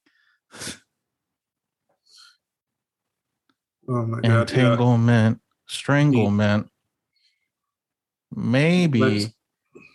[3.87, 4.25] Oh my god.
[4.25, 4.41] Yeah.
[4.41, 6.69] Entanglement, stranglement,
[8.35, 9.27] maybe Let's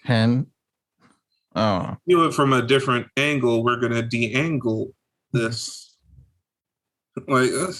[0.04, 0.46] hen.
[1.54, 3.64] Oh, do it from a different angle.
[3.64, 4.94] We're gonna de-angle
[5.32, 5.96] this.
[7.26, 7.72] Like, uh,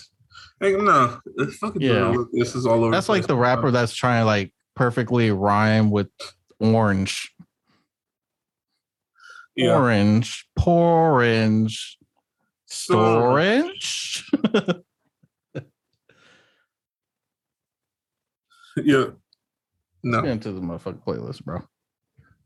[0.61, 2.09] like no, it's fucking Yeah.
[2.09, 2.91] Lucas is all over.
[2.91, 6.09] that's like the rapper that's trying to like perfectly rhyme with
[6.59, 7.33] orange.
[9.57, 9.75] Yeah.
[9.75, 11.99] Orange, orange,
[12.67, 14.25] storage.
[18.77, 19.07] Yeah.
[20.03, 20.25] No.
[20.25, 21.63] Into the motherfucking playlist, bro.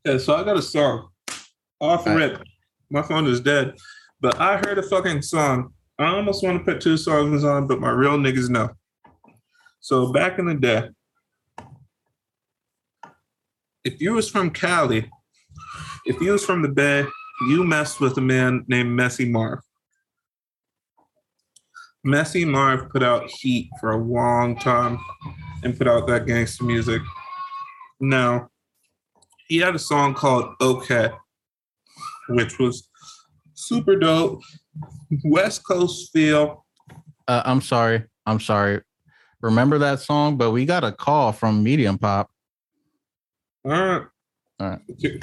[0.05, 1.09] Yeah, so I got a song.
[1.81, 2.17] Off right.
[2.17, 2.43] rip.
[2.91, 3.75] My phone is dead.
[4.21, 5.74] But I heard a fucking song.
[5.99, 8.71] I almost want to put two songs on, but my real niggas know.
[9.81, 10.89] So back in the day,
[13.85, 15.11] if you was from Cali,
[16.07, 17.05] if you was from the Bay,
[17.49, 19.61] you messed with a man named Messy Marv.
[22.03, 24.99] Messy Marv put out heat for a long time
[25.63, 27.03] and put out that gangster music.
[28.01, 28.49] Now,
[29.49, 31.11] he had a song called Okay,
[32.29, 32.89] which was
[33.55, 34.43] super dope.
[35.25, 36.65] West Coast feel.
[37.29, 38.05] Uh, I'm sorry.
[38.27, 38.81] I'm sorry.
[39.41, 42.31] Remember that song, but we got a call from Medium Pop.
[43.65, 44.03] All right.
[44.61, 44.79] All right.
[44.91, 45.21] Okay.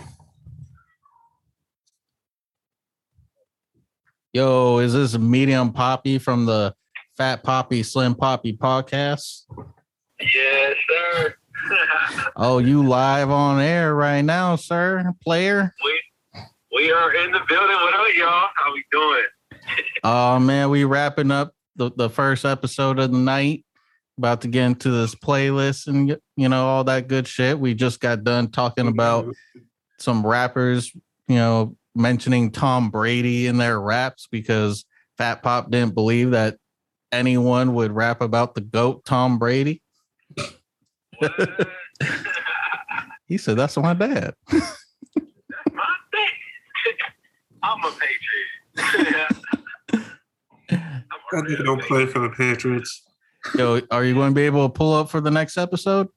[4.33, 6.73] Yo, is this Medium Poppy from the
[7.17, 9.43] Fat Poppy Slim Poppy podcast?
[10.19, 11.35] Yes, sir.
[12.35, 15.73] Oh, you live on air right now, sir, player.
[15.85, 16.01] we
[16.75, 17.75] we are in the building.
[17.75, 18.47] What up, y'all?
[18.55, 19.23] How we doing?
[20.03, 23.65] Oh man, we wrapping up the, the first episode of the night.
[24.17, 27.59] About to get into this playlist and you know all that good shit.
[27.59, 29.33] We just got done talking about
[29.99, 30.91] some rappers,
[31.27, 34.85] you know, mentioning Tom Brady in their raps because
[35.17, 36.57] Fat Pop didn't believe that
[37.11, 39.81] anyone would rap about the GOAT Tom Brady.
[43.31, 44.33] He said, That's my dad.
[44.51, 44.59] My
[46.11, 46.27] thing.
[47.63, 48.60] I'm a patriot.
[51.33, 53.03] I'm I a don't play for the Patriots.
[53.55, 56.07] Yo, are you going to be able to pull up for the next episode?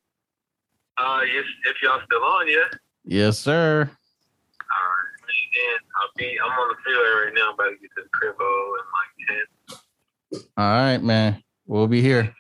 [0.99, 2.79] Uh, yes, if y'all still on, yeah.
[3.05, 3.83] Yes, sir.
[3.83, 5.15] All right.
[5.55, 6.39] Then I'll be.
[6.43, 7.49] I'm on the freeway right now.
[7.49, 10.49] I'm about to get to the cribbo in like ten.
[10.57, 11.43] All right, man.
[11.67, 12.35] We'll be here.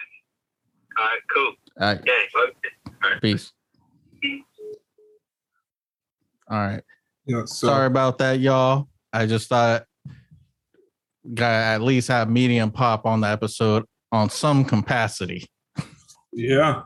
[0.99, 1.53] All right, cool.
[1.81, 2.05] All right.
[2.05, 3.21] Gang, okay.
[3.21, 3.53] Peace.
[6.49, 6.83] All right.
[7.27, 8.89] Yeah, so Sorry about that, y'all.
[9.13, 9.87] I just thought
[11.33, 15.47] got at least have medium pop on the episode on some capacity.
[16.33, 16.83] yeah.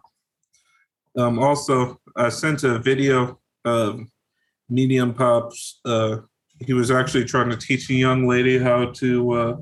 [1.16, 4.00] Um also I sent a video of
[4.68, 5.80] Medium Pops.
[5.84, 6.18] Uh
[6.60, 9.56] he was actually trying to teach a young lady how to uh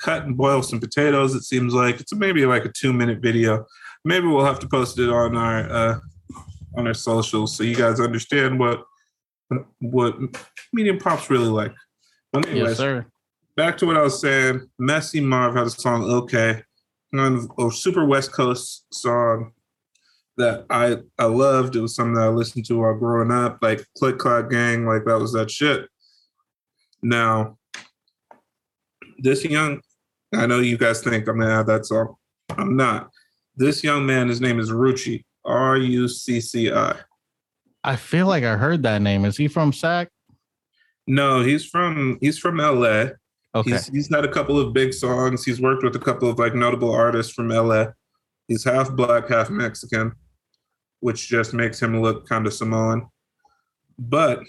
[0.00, 2.00] cut and boil some potatoes, it seems like.
[2.00, 3.64] It's maybe like a two minute video.
[4.04, 5.98] Maybe we'll have to post it on our uh
[6.76, 8.84] on our socials so you guys understand what
[9.80, 10.16] what
[10.72, 11.74] Medium Pops really like.
[12.32, 13.06] But anyways, Yes, sir.
[13.58, 14.70] Back to what I was saying.
[14.78, 16.62] Messy Marv had a song "Okay,"
[17.12, 19.50] a super West Coast song
[20.36, 21.74] that I I loved.
[21.74, 25.04] It was something that I listened to while growing up, like Click Clack Gang, like
[25.04, 25.88] that was that shit.
[27.02, 27.58] Now,
[29.18, 29.80] this young,
[30.32, 32.14] I know you guys think I'm gonna add that song.
[32.50, 33.10] I'm not.
[33.56, 36.94] This young man, his name is Rucci, R U C C I.
[37.82, 39.24] I feel like I heard that name.
[39.24, 40.10] Is he from Sac?
[41.08, 43.08] No, he's from he's from LA.
[43.58, 43.72] Okay.
[43.72, 45.44] He's he's had a couple of big songs.
[45.44, 47.86] He's worked with a couple of like notable artists from LA.
[48.46, 50.12] He's half black, half Mexican,
[51.00, 53.08] which just makes him look kind of Samoan.
[53.98, 54.40] But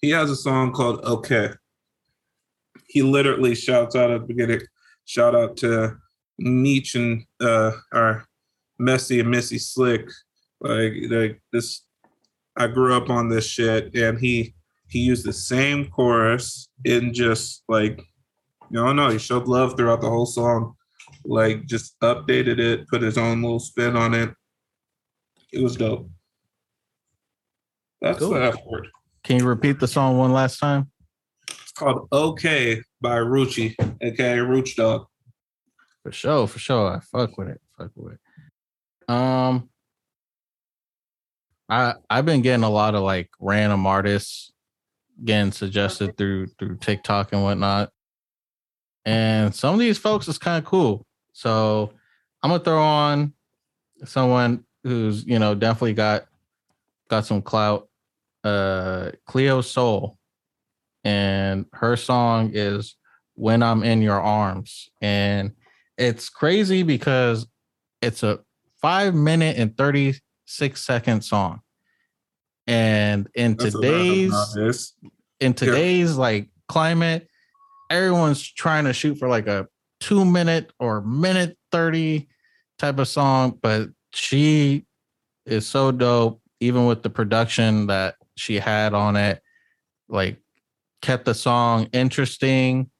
[0.00, 1.50] he has a song called Okay.
[2.86, 4.60] He literally shouts out at the beginning,
[5.04, 5.96] shout out to
[6.38, 8.24] Meech and uh or
[8.78, 10.08] Messy and Missy Slick.
[10.60, 11.82] Like like this
[12.56, 14.54] I grew up on this shit and he
[14.88, 18.00] he used the same chorus in just like
[18.72, 20.74] know no he showed love throughout the whole song
[21.24, 24.34] like just updated it put his own little spin on it
[25.52, 26.08] it was dope
[28.00, 28.30] that's Cool.
[28.30, 28.88] the F word.
[29.22, 30.90] Can you repeat the song one last time?
[31.48, 35.06] It's called Okay by Ruchi, aka Rooch Dog.
[36.02, 36.96] For sure, for sure.
[36.96, 37.60] I fuck with it.
[37.78, 39.08] Fuck with it.
[39.08, 39.68] Um
[41.68, 44.50] I I've been getting a lot of like random artists
[45.24, 47.90] getting suggested through through TikTok and whatnot.
[49.04, 51.06] And some of these folks is kind of cool.
[51.32, 51.92] So
[52.42, 53.32] I'm gonna throw on
[54.04, 56.26] someone who's you know definitely got
[57.08, 57.88] got some clout.
[58.44, 60.18] Uh Cleo Sol.
[61.04, 62.96] And her song is
[63.34, 64.90] When I'm in Your Arms.
[65.00, 65.52] And
[65.98, 67.46] it's crazy because
[68.00, 68.40] it's a
[68.80, 71.60] five minute and 36 second song.
[72.66, 74.94] And in That's today's
[75.40, 77.28] in today's like climate,
[77.92, 79.68] everyone's trying to shoot for like a
[80.00, 82.26] two minute or minute 30
[82.78, 84.86] type of song, but she
[85.46, 89.42] is so dope, even with the production that she had on it,
[90.08, 90.38] like
[91.02, 92.90] kept the song interesting,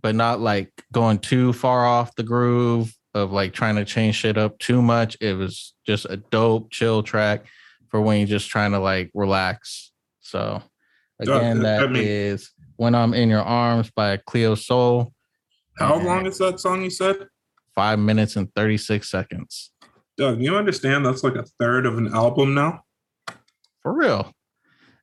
[0.00, 4.38] but not like going too far off the groove of like trying to change shit
[4.38, 5.16] up too much.
[5.20, 7.46] It was just a dope, chill track
[7.88, 9.92] for when you're just trying to like relax.
[10.20, 10.62] So
[11.20, 15.12] again, I that is mean- When I'm in Your Arms by Cleo Sol.
[15.78, 17.26] How long is that song you said?
[17.74, 19.72] Five minutes and 36 seconds.
[20.16, 22.82] Doug, you understand that's like a third of an album now?
[23.82, 24.32] For real.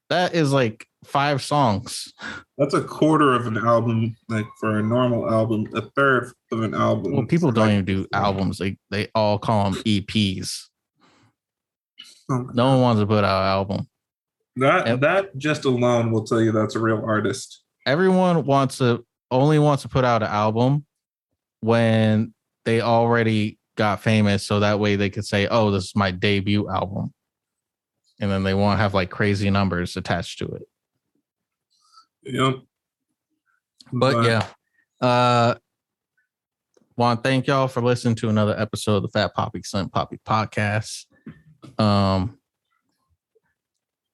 [0.10, 2.14] That is like five songs.
[2.58, 6.74] That's a quarter of an album, like for a normal album, a third of an
[6.74, 7.12] album.
[7.14, 8.58] Well, people don't like, even do albums.
[8.58, 10.70] They they all call them EPs.
[12.30, 13.90] um, No one wants to put out an album.
[14.56, 17.64] That that just alone will tell you that's a real artist.
[17.86, 20.86] Everyone wants to only wants to put out an album
[21.60, 22.34] when
[22.64, 26.70] they already got famous, so that way they could say, "Oh, this is my debut
[26.70, 27.14] album,"
[28.20, 30.64] and then they won't have like crazy numbers attached to it.
[32.24, 32.56] Yep.
[33.94, 34.48] But yeah,
[35.00, 35.56] uh,
[36.98, 40.20] want to thank y'all for listening to another episode of the Fat Poppy Slim Poppy
[40.26, 41.06] podcast.
[41.78, 42.38] Um,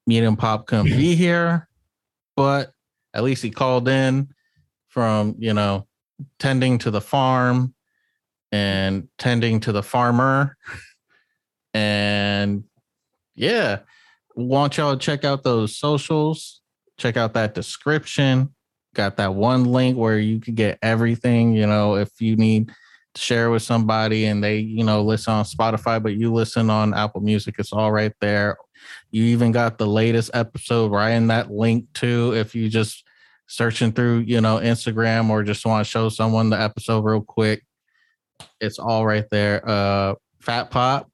[0.06, 1.68] Medium Pop couldn't be here,
[2.36, 2.72] but
[3.14, 4.28] at least he called in
[4.88, 5.86] from you know
[6.38, 7.74] tending to the farm
[8.50, 10.56] and tending to the farmer,
[11.74, 12.64] and
[13.34, 13.80] yeah,
[14.34, 16.60] want y'all to check out those socials.
[16.98, 18.54] Check out that description
[18.94, 22.70] got that one link where you can get everything you know if you need
[23.14, 27.20] share with somebody and they you know listen on spotify but you listen on apple
[27.20, 28.56] music it's all right there.
[29.10, 33.04] You even got the latest episode right in that link too if you just
[33.46, 37.64] searching through you know instagram or just want to show someone the episode real quick
[38.60, 39.68] it's all right there.
[39.68, 41.10] Uh fat pop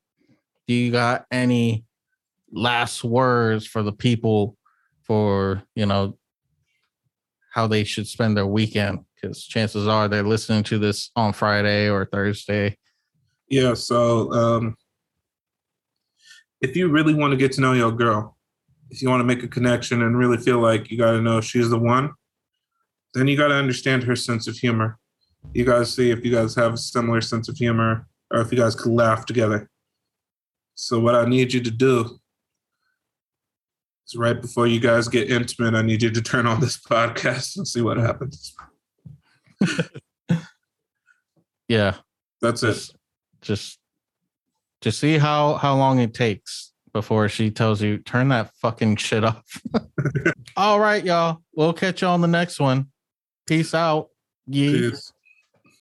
[0.66, 1.84] do you got any
[2.52, 4.56] last words for the people
[5.02, 6.16] for you know
[7.52, 11.88] how they should spend their weekend because chances are they're listening to this on Friday
[11.88, 12.76] or Thursday.
[13.48, 13.74] Yeah.
[13.74, 14.76] So um,
[16.60, 18.36] if you really want to get to know your girl,
[18.90, 21.40] if you want to make a connection and really feel like you got to know
[21.40, 22.10] she's the one,
[23.14, 24.98] then you got to understand her sense of humor.
[25.54, 28.58] You to see if you guys have a similar sense of humor or if you
[28.58, 29.68] guys could laugh together.
[30.74, 32.18] So, what I need you to do
[34.06, 37.56] is right before you guys get intimate, I need you to turn on this podcast
[37.56, 38.54] and see what happens.
[41.68, 41.96] Yeah,
[42.40, 42.68] That's it.
[42.68, 42.94] just
[43.42, 43.78] just
[44.80, 49.22] to see how how long it takes before she tells you turn that fucking shit
[49.22, 49.44] off.
[50.56, 51.42] All right, y'all.
[51.54, 52.86] We'll catch you on the next one.
[53.46, 54.08] Peace out.
[54.46, 54.70] Yeah.
[54.70, 55.12] Peace.